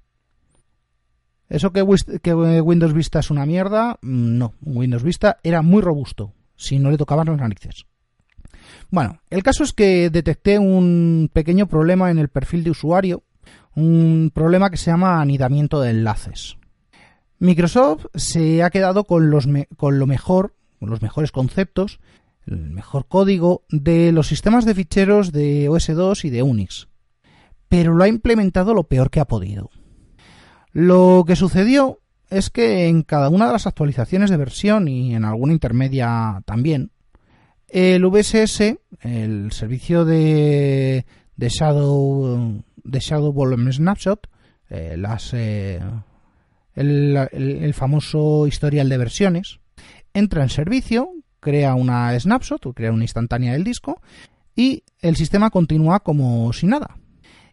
¿Eso 1.49 1.73
que, 1.73 1.85
que 2.23 2.33
Windows 2.35 2.95
Vista 2.95 3.19
es 3.19 3.31
una 3.33 3.45
mierda? 3.47 3.99
Mm, 4.01 4.39
no, 4.39 4.55
Windows 4.63 5.03
Vista 5.03 5.39
era 5.43 5.61
muy 5.61 5.83
robusto, 5.83 6.33
si 6.55 6.79
no 6.79 6.91
le 6.91 6.97
tocaban 6.97 7.27
las 7.27 7.37
narices. 7.37 7.85
Bueno, 8.91 9.21
el 9.31 9.43
caso 9.43 9.65
es 9.65 9.73
que 9.73 10.11
detecté 10.11 10.59
un 10.59 11.31
pequeño 11.33 11.67
problema 11.67 12.11
en 12.11 12.19
el 12.19 12.29
perfil 12.29 12.65
de 12.65 12.71
usuario, 12.71 13.23
un 13.75 14.31
problema 14.35 14.71
que 14.71 14.77
se 14.77 14.91
llama 14.91 15.21
anidamiento 15.21 15.81
de 15.81 15.91
enlaces. 15.91 16.57
Microsoft 17.39 18.07
se 18.15 18.63
ha 18.63 18.71
quedado 18.71 19.05
con, 19.05 19.31
los 19.31 19.49
con 19.77 19.99
lo 19.99 20.07
mejor, 20.07 20.55
con 20.79 20.91
los 20.91 21.03
mejores 21.03 21.33
conceptos, 21.33 21.99
el 22.47 22.71
mejor 22.71 23.07
código 23.09 23.65
de 23.69 24.13
los 24.13 24.29
sistemas 24.29 24.65
de 24.65 24.75
ficheros 24.75 25.33
de 25.33 25.69
OS2 25.69 26.25
y 26.25 26.31
de 26.31 26.43
Unix, 26.43 26.89
pero 27.69 27.95
lo 27.95 28.05
ha 28.05 28.09
implementado 28.09 28.75
lo 28.75 28.85
peor 28.85 29.11
que 29.11 29.19
ha 29.19 29.27
podido. 29.27 29.71
Lo 30.73 31.25
que 31.27 31.35
sucedió 31.35 31.99
es 32.31 32.51
que 32.51 32.87
en 32.87 33.03
cada 33.03 33.29
una 33.29 33.47
de 33.47 33.53
las 33.53 33.67
actualizaciones 33.67 34.31
de 34.31 34.37
versión 34.37 34.87
y 34.87 35.15
en 35.15 35.25
alguna 35.25 35.53
intermedia 35.53 36.43
también, 36.47 36.92
el 37.73 38.05
VSS, 38.05 38.77
el 39.01 39.51
servicio 39.51 40.05
de, 40.05 41.07
Shadow 41.39 42.63
de 42.85 42.99
Shadow 43.01 43.33
Volume 43.33 43.73
Snapshot, 43.73 44.29
eh, 44.69 44.97
las, 44.99 45.33
eh, 45.33 45.81
el, 46.75 47.73
famoso 47.75 48.47
historial 48.47 48.91
de 48.91 48.99
versiones, 48.99 49.61
entra 50.13 50.43
en 50.43 50.51
servicio, 50.51 51.09
crea 51.41 51.75
una 51.75 52.19
snapshot 52.21 52.67
o 52.67 52.75
crea 52.75 52.93
una 52.93 53.05
instantánea 53.05 53.53
del 53.53 53.65
disco 53.65 54.03
y 54.55 54.85
el 55.01 55.17
sistema 55.17 55.49
continúa 55.49 56.01
como 56.01 56.53
si 56.53 56.67
nada. 56.67 56.99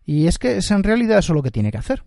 Y 0.05 0.27
es 0.27 0.37
que 0.37 0.57
es 0.57 0.69
en 0.71 0.83
realidad 0.83 1.19
eso 1.19 1.33
lo 1.33 1.43
que 1.43 1.51
tiene 1.51 1.71
que 1.71 1.77
hacer. 1.77 2.03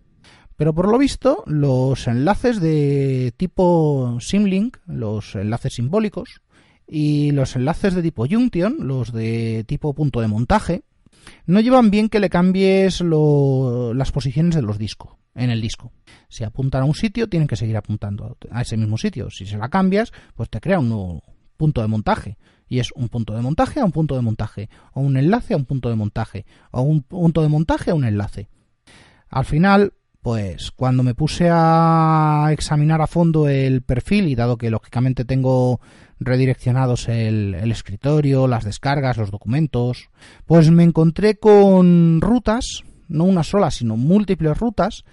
Pero 0.57 0.75
por 0.75 0.87
lo 0.87 0.99
visto, 0.99 1.45
los 1.47 2.07
enlaces 2.09 2.61
de 2.61 3.33
tipo 3.39 4.19
Symlink, 4.21 4.77
los 4.87 5.35
enlaces 5.35 5.75
simbólicos, 5.75 6.43
y 6.95 7.31
los 7.31 7.57
enlaces 7.57 7.95
de 7.95 8.03
tipo 8.03 8.27
Junction, 8.29 8.77
los 8.81 9.13
de 9.13 9.65
tipo 9.67 9.95
punto 9.95 10.21
de 10.21 10.29
montaje, 10.29 10.83
no 11.47 11.59
llevan 11.61 11.91
bien 11.91 12.11
que 12.11 12.21
le 12.21 12.29
cambies 12.29 13.01
las 13.01 14.13
posiciones 14.13 14.55
de 14.55 14.61
los 14.61 14.77
discos 14.77 15.15
en 15.35 15.49
el 15.49 15.63
disco. 15.63 15.91
Si 16.29 16.45
apuntan 16.45 16.83
a 16.83 16.85
un 16.85 16.95
sitio, 16.95 17.31
tienen 17.31 17.49
que 17.49 17.57
seguir 17.57 17.79
apuntando 17.79 18.37
a 18.51 18.61
ese 18.61 18.77
mismo 18.77 18.99
sitio. 18.99 19.31
Si 19.31 19.47
se 19.47 19.57
la 19.57 19.71
cambias, 19.71 20.13
pues 20.35 20.51
te 20.51 20.61
crea 20.61 20.81
un 20.81 20.91
nuevo 20.91 21.23
punto 21.57 21.81
de 21.81 21.89
montaje. 21.89 22.37
Y 22.69 22.79
es 22.79 22.93
un 22.95 23.09
punto 23.09 23.35
de 23.35 23.41
montaje 23.41 23.81
a 23.81 23.87
un 23.87 23.93
punto 23.93 24.15
de 24.15 24.21
montaje, 24.21 24.69
o 24.93 25.01
un 25.01 25.17
enlace 25.17 25.55
a 25.55 25.57
un 25.57 25.65
punto 25.65 25.89
de 25.89 25.97
montaje, 25.97 26.45
o 26.73 26.83
un 26.83 27.03
punto 27.03 27.41
de 27.41 27.49
montaje 27.49 27.91
a 27.91 27.95
un 27.95 28.05
enlace. 28.05 28.51
Al 29.31 29.47
final, 29.47 29.95
pues 30.23 30.71
cuando 30.71 31.03
me 31.03 31.17
puse 31.17 31.49
a 31.51 32.49
examinar 32.53 33.03
a 33.03 33.09
fondo 33.09 33.49
el 33.49 33.83
perfil 33.83 34.29
y 34.29 34.37
dado 34.37 34.57
que 34.57 34.71
lógicamente 34.71 35.25
tengo 35.25 35.81
redireccionados 36.21 37.09
el, 37.09 37.55
escritorio, 37.73 38.47
las 38.47 38.65
descargas, 38.65 39.17
los 39.17 39.33
documentos, 39.33 40.11
pues 40.47 40.71
me 40.71 40.85
encontré 40.85 41.35
con 41.35 42.21
rutas, 42.21 42.85
no 43.09 43.25
una 43.25 43.43
sola, 43.43 43.73
sino 43.73 43.97
múltiples 43.97 44.57
rutas, 44.57 45.05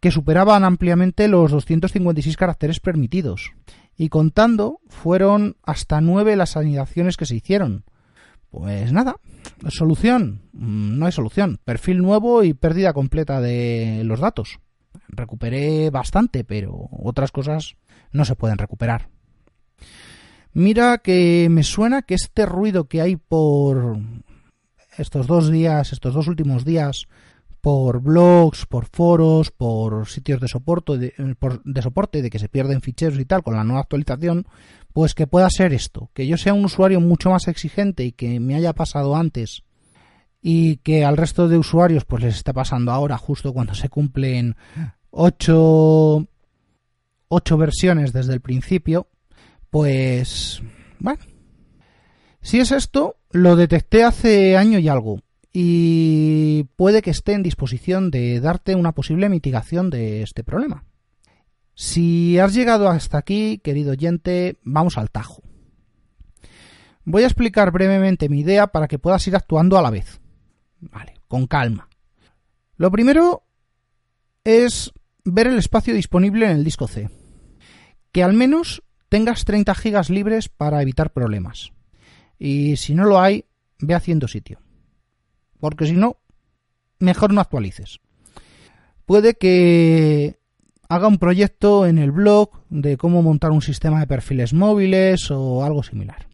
que 0.00 0.10
superaban 0.10 0.64
ampliamente 0.64 1.28
los 1.28 1.52
256 1.52 2.36
caracteres 2.36 2.80
permitidos. 2.80 3.52
Y 3.96 4.08
contando, 4.08 4.80
fueron 4.88 5.56
hasta 5.62 6.00
nueve 6.00 6.34
las 6.34 6.56
anidaciones 6.56 7.16
que 7.16 7.24
se 7.24 7.36
hicieron. 7.36 7.84
Pues 8.50 8.92
nada, 8.92 9.16
solución, 9.68 10.42
mm, 10.52 10.98
no 10.98 11.06
hay 11.06 11.12
solución. 11.12 11.58
Perfil 11.64 11.98
nuevo 11.98 12.42
y 12.42 12.54
pérdida 12.54 12.92
completa 12.92 13.40
de 13.40 14.02
los 14.04 14.20
datos. 14.20 14.60
Recuperé 15.08 15.90
bastante, 15.90 16.44
pero 16.44 16.88
otras 16.90 17.32
cosas 17.32 17.76
no 18.12 18.24
se 18.24 18.36
pueden 18.36 18.58
recuperar. 18.58 19.08
Mira 20.52 20.98
que 20.98 21.48
me 21.50 21.62
suena 21.62 22.02
que 22.02 22.14
este 22.14 22.46
ruido 22.46 22.88
que 22.88 23.02
hay 23.02 23.16
por 23.16 23.98
estos 24.96 25.26
dos 25.26 25.50
días, 25.50 25.92
estos 25.92 26.14
dos 26.14 26.28
últimos 26.28 26.64
días, 26.64 27.08
por 27.66 28.00
blogs, 28.00 28.64
por 28.64 28.86
foros, 28.86 29.50
por 29.50 30.06
sitios 30.06 30.40
de 30.40 30.46
soporte, 30.46 30.98
de, 30.98 31.14
de, 31.64 31.82
soporte, 31.82 32.22
de 32.22 32.30
que 32.30 32.38
se 32.38 32.48
pierden 32.48 32.80
ficheros 32.80 33.18
y 33.18 33.24
tal 33.24 33.42
con 33.42 33.56
la 33.56 33.64
nueva 33.64 33.80
actualización, 33.80 34.46
pues 34.92 35.16
que 35.16 35.26
pueda 35.26 35.50
ser 35.50 35.72
esto, 35.72 36.08
que 36.14 36.28
yo 36.28 36.36
sea 36.36 36.54
un 36.54 36.64
usuario 36.64 37.00
mucho 37.00 37.30
más 37.30 37.48
exigente 37.48 38.04
y 38.04 38.12
que 38.12 38.38
me 38.38 38.54
haya 38.54 38.72
pasado 38.72 39.16
antes 39.16 39.64
y 40.40 40.76
que 40.76 41.04
al 41.04 41.16
resto 41.16 41.48
de 41.48 41.58
usuarios 41.58 42.04
pues 42.04 42.22
les 42.22 42.36
está 42.36 42.52
pasando 42.52 42.92
ahora 42.92 43.18
justo 43.18 43.52
cuando 43.52 43.74
se 43.74 43.88
cumplen 43.88 44.54
ocho, 45.10 46.24
ocho 47.26 47.56
versiones 47.56 48.12
desde 48.12 48.34
el 48.34 48.40
principio, 48.42 49.08
pues 49.70 50.62
bueno, 51.00 51.24
si 52.42 52.60
es 52.60 52.70
esto, 52.70 53.16
lo 53.32 53.56
detecté 53.56 54.04
hace 54.04 54.56
año 54.56 54.78
y 54.78 54.86
algo 54.86 55.25
y 55.58 56.64
puede 56.76 57.00
que 57.00 57.08
esté 57.08 57.32
en 57.32 57.42
disposición 57.42 58.10
de 58.10 58.40
darte 58.40 58.74
una 58.74 58.92
posible 58.92 59.30
mitigación 59.30 59.88
de 59.88 60.20
este 60.20 60.44
problema. 60.44 60.84
Si 61.74 62.38
has 62.38 62.52
llegado 62.52 62.90
hasta 62.90 63.16
aquí, 63.16 63.56
querido 63.64 63.92
oyente, 63.92 64.58
vamos 64.64 64.98
al 64.98 65.10
tajo. 65.10 65.40
Voy 67.06 67.22
a 67.22 67.26
explicar 67.26 67.72
brevemente 67.72 68.28
mi 68.28 68.40
idea 68.40 68.66
para 68.66 68.86
que 68.86 68.98
puedas 68.98 69.26
ir 69.28 69.34
actuando 69.34 69.78
a 69.78 69.82
la 69.82 69.88
vez. 69.88 70.20
Vale, 70.78 71.14
con 71.26 71.46
calma. 71.46 71.88
Lo 72.76 72.90
primero 72.90 73.42
es 74.44 74.92
ver 75.24 75.46
el 75.46 75.56
espacio 75.56 75.94
disponible 75.94 76.44
en 76.44 76.52
el 76.58 76.64
disco 76.64 76.86
C. 76.86 77.08
Que 78.12 78.22
al 78.22 78.34
menos 78.34 78.82
tengas 79.08 79.46
30 79.46 79.74
gigas 79.74 80.10
libres 80.10 80.50
para 80.50 80.82
evitar 80.82 81.14
problemas. 81.14 81.72
Y 82.38 82.76
si 82.76 82.94
no 82.94 83.04
lo 83.04 83.18
hay, 83.18 83.46
ve 83.78 83.94
haciendo 83.94 84.28
sitio 84.28 84.65
porque 85.60 85.86
si 85.86 85.92
no, 85.92 86.16
mejor 86.98 87.32
no 87.32 87.40
actualices. 87.40 88.00
Puede 89.04 89.34
que 89.34 90.38
haga 90.88 91.08
un 91.08 91.18
proyecto 91.18 91.86
en 91.86 91.98
el 91.98 92.12
blog 92.12 92.50
de 92.68 92.96
cómo 92.96 93.22
montar 93.22 93.50
un 93.50 93.62
sistema 93.62 94.00
de 94.00 94.06
perfiles 94.06 94.52
móviles 94.52 95.30
o 95.30 95.64
algo 95.64 95.82
similar. 95.82 96.28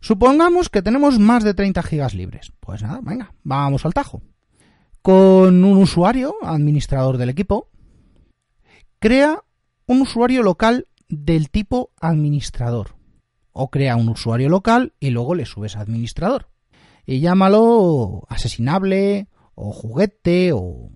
Supongamos 0.00 0.68
que 0.68 0.82
tenemos 0.82 1.18
más 1.18 1.42
de 1.42 1.54
30 1.54 1.82
gigas 1.82 2.14
libres. 2.14 2.52
Pues 2.60 2.82
nada, 2.82 3.00
venga, 3.02 3.34
vamos 3.42 3.84
al 3.84 3.94
tajo. 3.94 4.22
Con 5.02 5.64
un 5.64 5.78
usuario, 5.78 6.36
administrador 6.42 7.16
del 7.16 7.30
equipo, 7.30 7.70
crea 8.98 9.42
un 9.86 10.02
usuario 10.02 10.42
local 10.42 10.88
del 11.08 11.50
tipo 11.50 11.90
administrador. 12.00 12.96
O 13.52 13.70
crea 13.70 13.96
un 13.96 14.08
usuario 14.08 14.48
local 14.48 14.92
y 15.00 15.10
luego 15.10 15.34
le 15.34 15.46
subes 15.46 15.76
a 15.76 15.80
administrador 15.80 16.48
y 17.06 17.20
llámalo 17.20 18.24
asesinable 18.28 19.28
o 19.54 19.72
juguete 19.72 20.52
o 20.52 20.90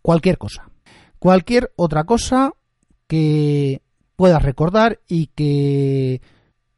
cualquier 0.00 0.38
cosa. 0.38 0.70
Cualquier 1.18 1.72
otra 1.76 2.04
cosa 2.04 2.54
que 3.06 3.82
puedas 4.16 4.42
recordar 4.42 5.00
y 5.08 5.26
que 5.28 6.22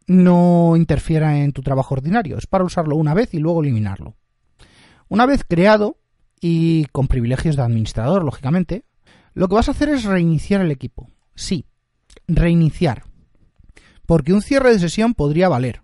no 0.06 0.74
interfiera 0.76 1.38
en 1.38 1.52
tu 1.52 1.62
trabajo 1.62 1.94
ordinario. 1.94 2.38
Es 2.38 2.46
para 2.46 2.64
usarlo 2.64 2.96
una 2.96 3.14
vez 3.14 3.34
y 3.34 3.38
luego 3.38 3.60
eliminarlo. 3.60 4.16
Una 5.08 5.26
vez 5.26 5.44
creado 5.46 5.98
y 6.40 6.86
con 6.86 7.06
privilegios 7.06 7.56
de 7.56 7.62
administrador, 7.62 8.24
lógicamente, 8.24 8.84
lo 9.34 9.48
que 9.48 9.54
vas 9.54 9.68
a 9.68 9.72
hacer 9.72 9.90
es 9.90 10.04
reiniciar 10.04 10.60
el 10.60 10.70
equipo. 10.70 11.10
Sí, 11.34 11.66
reiniciar. 12.26 13.04
Porque 14.06 14.32
un 14.32 14.42
cierre 14.42 14.72
de 14.72 14.78
sesión 14.78 15.14
podría 15.14 15.48
valer. 15.48 15.82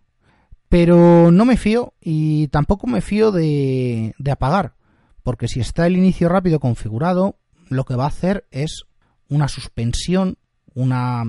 Pero 0.68 1.31
no 1.31 1.44
me 1.44 1.57
fío 1.57 1.94
y 2.00 2.48
tampoco 2.48 2.87
me 2.87 3.00
fío 3.00 3.33
de, 3.33 4.14
apagar, 4.31 4.74
porque 5.22 5.48
si 5.48 5.61
está 5.61 5.87
el 5.87 5.96
inicio 5.96 6.28
rápido 6.28 6.61
configurado, 6.61 7.38
lo 7.68 7.85
que 7.85 7.96
va 7.96 8.04
a 8.04 8.09
hacer 8.09 8.46
es 8.50 8.85
una 9.28 9.48
suspensión, 9.48 10.37
una 10.74 11.24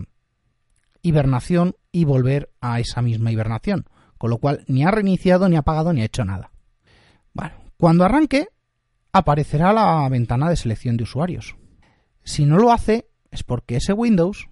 hibernación 1.01 1.75
y 1.91 2.03
volver 2.03 2.51
a 2.59 2.79
esa 2.79 3.01
misma 3.01 3.31
hibernación. 3.31 3.85
Con 4.17 4.29
lo 4.29 4.37
cual 4.37 4.65
ni 4.67 4.83
ha 4.83 4.91
reiniciado, 4.91 5.47
ni 5.47 5.55
ha 5.55 5.59
apagado, 5.59 5.93
ni 5.93 6.01
ha 6.01 6.05
hecho 6.05 6.25
nada. 6.25 6.51
Bueno, 7.33 7.53
cuando 7.77 8.03
arranque, 8.03 8.49
aparecerá 9.13 9.71
la 9.71 10.07
ventana 10.09 10.49
de 10.49 10.57
selección 10.57 10.97
de 10.97 11.03
usuarios. 11.03 11.55
Si 12.23 12.45
no 12.45 12.57
lo 12.57 12.73
hace, 12.73 13.07
es 13.31 13.43
porque 13.43 13.77
ese 13.77 13.93
Windows, 13.93 14.49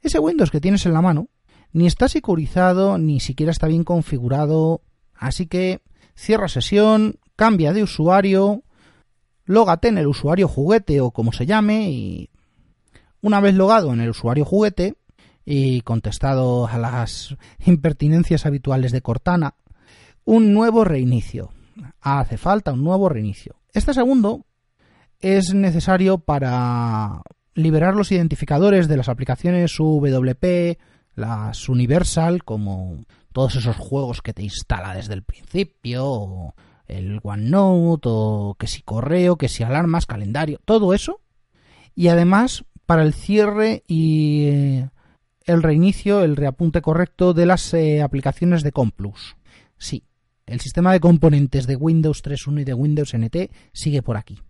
ese 0.00 0.18
Windows 0.18 0.50
que 0.50 0.60
tienes 0.60 0.84
en 0.86 0.92
la 0.92 1.02
mano, 1.02 1.28
ni 1.74 1.86
está 1.86 2.08
securizado, 2.08 2.96
ni 2.96 3.20
siquiera 3.20 3.52
está 3.52 3.66
bien 3.66 3.84
configurado. 3.84 4.80
Así 5.14 5.46
que 5.46 5.82
cierra 6.14 6.48
sesión, 6.48 7.16
cambia 7.36 7.72
de 7.72 7.82
usuario, 7.82 8.62
lógate 9.44 9.88
en 9.88 9.98
el 9.98 10.06
usuario 10.06 10.48
juguete 10.48 11.00
o 11.00 11.10
como 11.10 11.32
se 11.32 11.46
llame 11.46 11.90
y 11.90 12.30
una 13.20 13.40
vez 13.40 13.54
logado 13.56 13.92
en 13.92 14.00
el 14.00 14.10
usuario 14.10 14.44
juguete 14.44 14.94
y 15.44 15.80
contestado 15.80 16.68
a 16.68 16.78
las 16.78 17.36
impertinencias 17.66 18.46
habituales 18.46 18.92
de 18.92 19.02
Cortana, 19.02 19.56
un 20.24 20.54
nuevo 20.54 20.84
reinicio. 20.84 21.50
Hace 22.00 22.38
falta 22.38 22.72
un 22.72 22.84
nuevo 22.84 23.08
reinicio. 23.08 23.56
Este 23.72 23.92
segundo 23.94 24.46
es 25.18 25.54
necesario 25.54 26.18
para 26.18 27.22
liberar 27.54 27.96
los 27.96 28.12
identificadores 28.12 28.86
de 28.86 28.96
las 28.96 29.08
aplicaciones 29.08 29.76
WP, 29.76 30.78
las 31.14 31.68
Universal, 31.68 32.44
como 32.44 33.04
todos 33.32 33.56
esos 33.56 33.76
juegos 33.76 34.22
que 34.22 34.32
te 34.32 34.42
instala 34.42 34.94
desde 34.94 35.14
el 35.14 35.22
principio, 35.22 36.06
o 36.06 36.54
el 36.86 37.20
OneNote, 37.22 38.08
o 38.10 38.56
que 38.58 38.66
si 38.66 38.82
correo, 38.82 39.36
que 39.36 39.48
si 39.48 39.62
alarmas, 39.62 40.06
calendario, 40.06 40.60
todo 40.64 40.94
eso. 40.94 41.20
Y 41.94 42.08
además, 42.08 42.64
para 42.86 43.02
el 43.02 43.14
cierre 43.14 43.82
y 43.86 44.44
eh, 44.46 44.88
el 45.46 45.62
reinicio, 45.62 46.22
el 46.22 46.36
reapunte 46.36 46.82
correcto 46.82 47.34
de 47.34 47.46
las 47.46 47.72
eh, 47.74 48.02
aplicaciones 48.02 48.62
de 48.62 48.72
Complus. 48.72 49.36
Sí, 49.78 50.04
el 50.46 50.60
sistema 50.60 50.92
de 50.92 51.00
componentes 51.00 51.66
de 51.66 51.76
Windows 51.76 52.22
3.1 52.22 52.62
y 52.62 52.64
de 52.64 52.74
Windows 52.74 53.14
NT 53.16 53.50
sigue 53.72 54.02
por 54.02 54.16
aquí. 54.16 54.40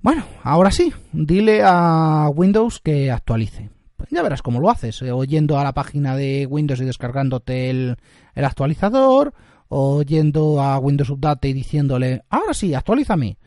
Bueno, 0.00 0.24
ahora 0.42 0.70
sí, 0.72 0.92
dile 1.12 1.62
a 1.64 2.28
Windows 2.34 2.80
que 2.80 3.10
actualice 3.10 3.70
ya 4.10 4.22
verás 4.22 4.42
cómo 4.42 4.60
lo 4.60 4.70
haces, 4.70 5.02
eh, 5.02 5.12
o 5.12 5.24
yendo 5.24 5.58
a 5.58 5.64
la 5.64 5.72
página 5.72 6.16
de 6.16 6.46
Windows 6.46 6.80
y 6.80 6.84
descargándote 6.84 7.70
el, 7.70 7.96
actualizador, 8.34 9.34
o 9.68 10.02
yendo 10.02 10.60
a 10.60 10.78
Windows 10.78 11.10
Update 11.10 11.48
y 11.48 11.52
diciéndole, 11.52 12.22
ahora 12.28 12.54
sí, 12.54 12.74
actualízame. 12.74 13.38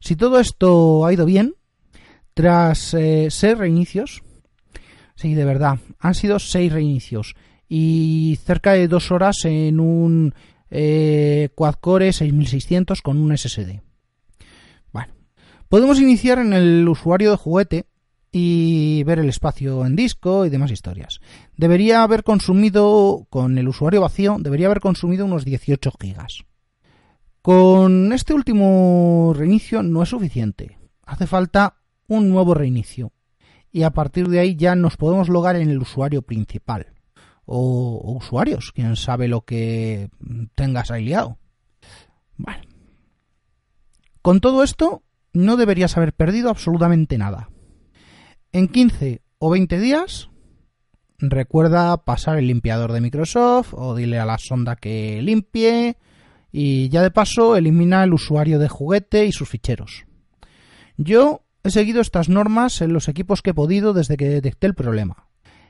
Si 0.00 0.16
todo 0.16 0.40
esto 0.40 1.06
ha 1.06 1.12
ido 1.12 1.26
bien, 1.26 1.54
tras 2.34 2.94
eh, 2.94 3.28
seis 3.30 3.56
reinicios, 3.56 4.22
sí, 5.14 5.34
de 5.34 5.44
verdad, 5.44 5.78
han 5.98 6.14
sido 6.14 6.38
seis 6.38 6.72
reinicios 6.72 7.34
y 7.68 8.38
cerca 8.44 8.72
de 8.72 8.88
dos 8.88 9.10
horas 9.10 9.44
en 9.44 9.80
un 9.80 10.34
eh, 10.70 11.50
quad-core 11.54 12.12
6600 12.12 13.00
con 13.00 13.18
un 13.18 13.36
SSD. 13.36 13.80
Bueno, 14.92 15.14
podemos 15.68 16.00
iniciar 16.00 16.38
en 16.38 16.52
el 16.52 16.88
usuario 16.88 17.30
de 17.30 17.36
juguete 17.36 17.86
y 18.36 19.04
ver 19.04 19.20
el 19.20 19.28
espacio 19.28 19.86
en 19.86 19.94
disco 19.94 20.44
y 20.44 20.50
demás 20.50 20.72
historias. 20.72 21.20
Debería 21.56 22.02
haber 22.02 22.24
consumido, 22.24 23.28
con 23.30 23.58
el 23.58 23.68
usuario 23.68 24.00
vacío, 24.00 24.38
debería 24.40 24.66
haber 24.66 24.80
consumido 24.80 25.24
unos 25.24 25.44
18 25.44 25.92
gigas. 26.00 26.44
Con 27.42 28.12
este 28.12 28.34
último 28.34 29.32
reinicio 29.36 29.84
no 29.84 30.02
es 30.02 30.08
suficiente. 30.08 30.78
Hace 31.06 31.28
falta 31.28 31.76
un 32.08 32.28
nuevo 32.28 32.54
reinicio. 32.54 33.12
Y 33.70 33.84
a 33.84 33.90
partir 33.90 34.26
de 34.28 34.40
ahí 34.40 34.56
ya 34.56 34.74
nos 34.74 34.96
podemos 34.96 35.28
logar 35.28 35.54
en 35.54 35.70
el 35.70 35.78
usuario 35.78 36.22
principal. 36.22 36.88
O, 37.44 38.16
usuarios, 38.16 38.72
quién 38.72 38.96
sabe 38.96 39.28
lo 39.28 39.42
que 39.42 40.10
tengas 40.56 40.90
ahí 40.90 41.04
liado. 41.04 41.38
Bueno. 42.36 42.64
Con 44.22 44.40
todo 44.40 44.64
esto, 44.64 45.04
no 45.32 45.56
deberías 45.56 45.96
haber 45.96 46.14
perdido 46.14 46.50
absolutamente 46.50 47.16
nada. 47.16 47.50
En 48.54 48.68
15 48.68 49.20
o 49.40 49.50
20 49.50 49.80
días, 49.80 50.30
recuerda 51.18 51.96
pasar 52.04 52.38
el 52.38 52.46
limpiador 52.46 52.92
de 52.92 53.00
Microsoft 53.00 53.74
o 53.74 53.96
dile 53.96 54.20
a 54.20 54.26
la 54.26 54.38
sonda 54.38 54.76
que 54.76 55.20
limpie 55.22 55.96
y 56.52 56.88
ya 56.88 57.02
de 57.02 57.10
paso 57.10 57.56
elimina 57.56 58.04
el 58.04 58.14
usuario 58.14 58.60
de 58.60 58.68
juguete 58.68 59.26
y 59.26 59.32
sus 59.32 59.48
ficheros. 59.48 60.06
Yo 60.96 61.42
he 61.64 61.70
seguido 61.70 62.00
estas 62.00 62.28
normas 62.28 62.80
en 62.80 62.92
los 62.92 63.08
equipos 63.08 63.42
que 63.42 63.50
he 63.50 63.54
podido 63.54 63.92
desde 63.92 64.16
que 64.16 64.28
detecté 64.28 64.68
el 64.68 64.74
problema. 64.76 65.26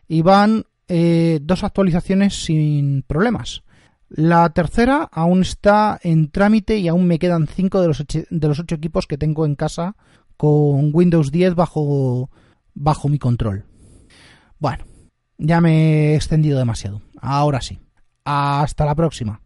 Y 0.07 0.21
van 0.21 0.65
eh, 0.87 1.39
dos 1.41 1.65
actualizaciones 1.65 2.45
sin 2.45 3.01
problemas. 3.01 3.63
La 4.11 4.51
tercera 4.51 5.09
aún 5.11 5.41
está 5.41 5.99
en 6.03 6.31
trámite 6.31 6.77
y 6.77 6.89
aún 6.89 7.07
me 7.07 7.19
quedan 7.19 7.47
cinco 7.47 7.81
de 7.81 7.89
los, 7.89 8.01
ocho, 8.01 8.25
de 8.29 8.47
los 8.47 8.61
ocho 8.61 8.75
equipos 8.75 9.07
que 9.07 9.17
tengo 9.17 9.47
en 9.47 9.55
casa 9.55 9.97
con 10.37 10.91
Windows 10.93 11.33
10 11.33 11.55
bajo, 11.55 12.29
bajo 12.75 13.09
mi 13.09 13.19
control. 13.19 13.65
Bueno, 14.59 14.85
ya 15.39 15.61
me 15.61 16.13
he 16.13 16.15
extendido 16.15 16.59
demasiado. 16.59 17.01
Ahora 17.21 17.61
sí. 17.61 17.81
Hasta 18.25 18.87
la 18.87 18.95
próxima. 18.95 19.41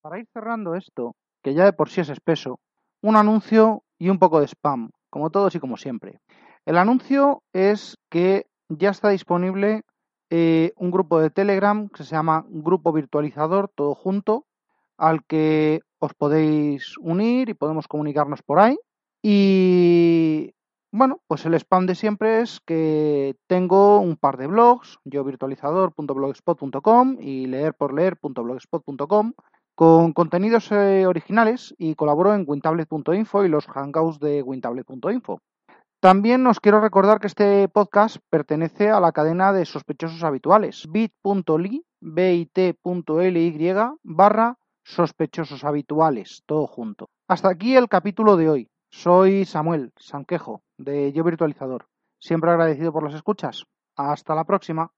Para 0.00 0.18
ir 0.18 0.26
cerrando 0.32 0.74
esto, 0.74 1.14
que 1.42 1.54
ya 1.54 1.64
de 1.64 1.72
por 1.72 1.90
sí 1.90 2.00
es 2.00 2.08
espeso, 2.08 2.58
un 3.02 3.16
anuncio 3.16 3.84
y 3.98 4.08
un 4.08 4.18
poco 4.18 4.40
de 4.40 4.46
spam, 4.46 4.90
como 5.10 5.30
todos 5.30 5.54
y 5.54 5.60
como 5.60 5.76
siempre. 5.76 6.20
El 6.64 6.78
anuncio 6.78 7.42
es 7.52 7.96
que 8.10 8.46
ya 8.68 8.90
está 8.90 9.10
disponible 9.10 9.82
eh, 10.30 10.72
un 10.76 10.90
grupo 10.90 11.20
de 11.20 11.30
Telegram 11.30 11.88
que 11.88 12.02
se 12.02 12.14
llama 12.14 12.46
Grupo 12.48 12.92
Virtualizador, 12.92 13.70
todo 13.74 13.94
junto, 13.94 14.46
al 14.96 15.24
que 15.24 15.80
os 15.98 16.14
podéis 16.14 16.96
unir 16.98 17.50
y 17.50 17.54
podemos 17.54 17.88
comunicarnos 17.88 18.42
por 18.42 18.60
ahí. 18.60 18.78
Y 19.22 19.83
bueno, 20.94 21.20
pues 21.26 21.44
el 21.44 21.54
spam 21.54 21.86
de 21.86 21.96
siempre 21.96 22.40
es 22.40 22.60
que 22.60 23.34
tengo 23.48 23.98
un 23.98 24.16
par 24.16 24.36
de 24.36 24.46
blogs, 24.46 25.00
yo 25.04 25.24
virtualizador.blogspot.com 25.24 27.16
y 27.20 27.46
leerporleer.blogspot.com 27.46 29.32
con 29.74 30.12
contenidos 30.12 30.70
eh, 30.70 31.04
originales 31.06 31.74
y 31.78 31.96
colaboro 31.96 32.32
en 32.32 32.44
wintablet.info 32.46 33.44
y 33.44 33.48
los 33.48 33.66
hangouts 33.66 34.20
de 34.20 34.42
wintablet.info. 34.42 35.40
También 35.98 36.46
os 36.46 36.60
quiero 36.60 36.80
recordar 36.80 37.18
que 37.18 37.26
este 37.26 37.66
podcast 37.68 38.18
pertenece 38.30 38.90
a 38.90 39.00
la 39.00 39.10
cadena 39.10 39.52
de 39.52 39.64
sospechosos 39.64 40.22
habituales, 40.22 40.86
bit.ly, 40.88 41.84
bit.ly 42.00 43.78
barra 44.04 44.58
sospechosos 44.84 45.64
habituales, 45.64 46.44
todo 46.46 46.68
junto. 46.68 47.08
Hasta 47.26 47.48
aquí 47.48 47.74
el 47.74 47.88
capítulo 47.88 48.36
de 48.36 48.48
hoy. 48.48 48.68
Soy 48.96 49.44
Samuel 49.44 49.92
Sanquejo, 49.96 50.62
de 50.78 51.12
Yo 51.12 51.24
Virtualizador. 51.24 51.86
Siempre 52.18 52.50
agradecido 52.50 52.92
por 52.92 53.04
las 53.04 53.14
escuchas. 53.14 53.64
Hasta 53.96 54.34
la 54.34 54.44
próxima. 54.44 54.90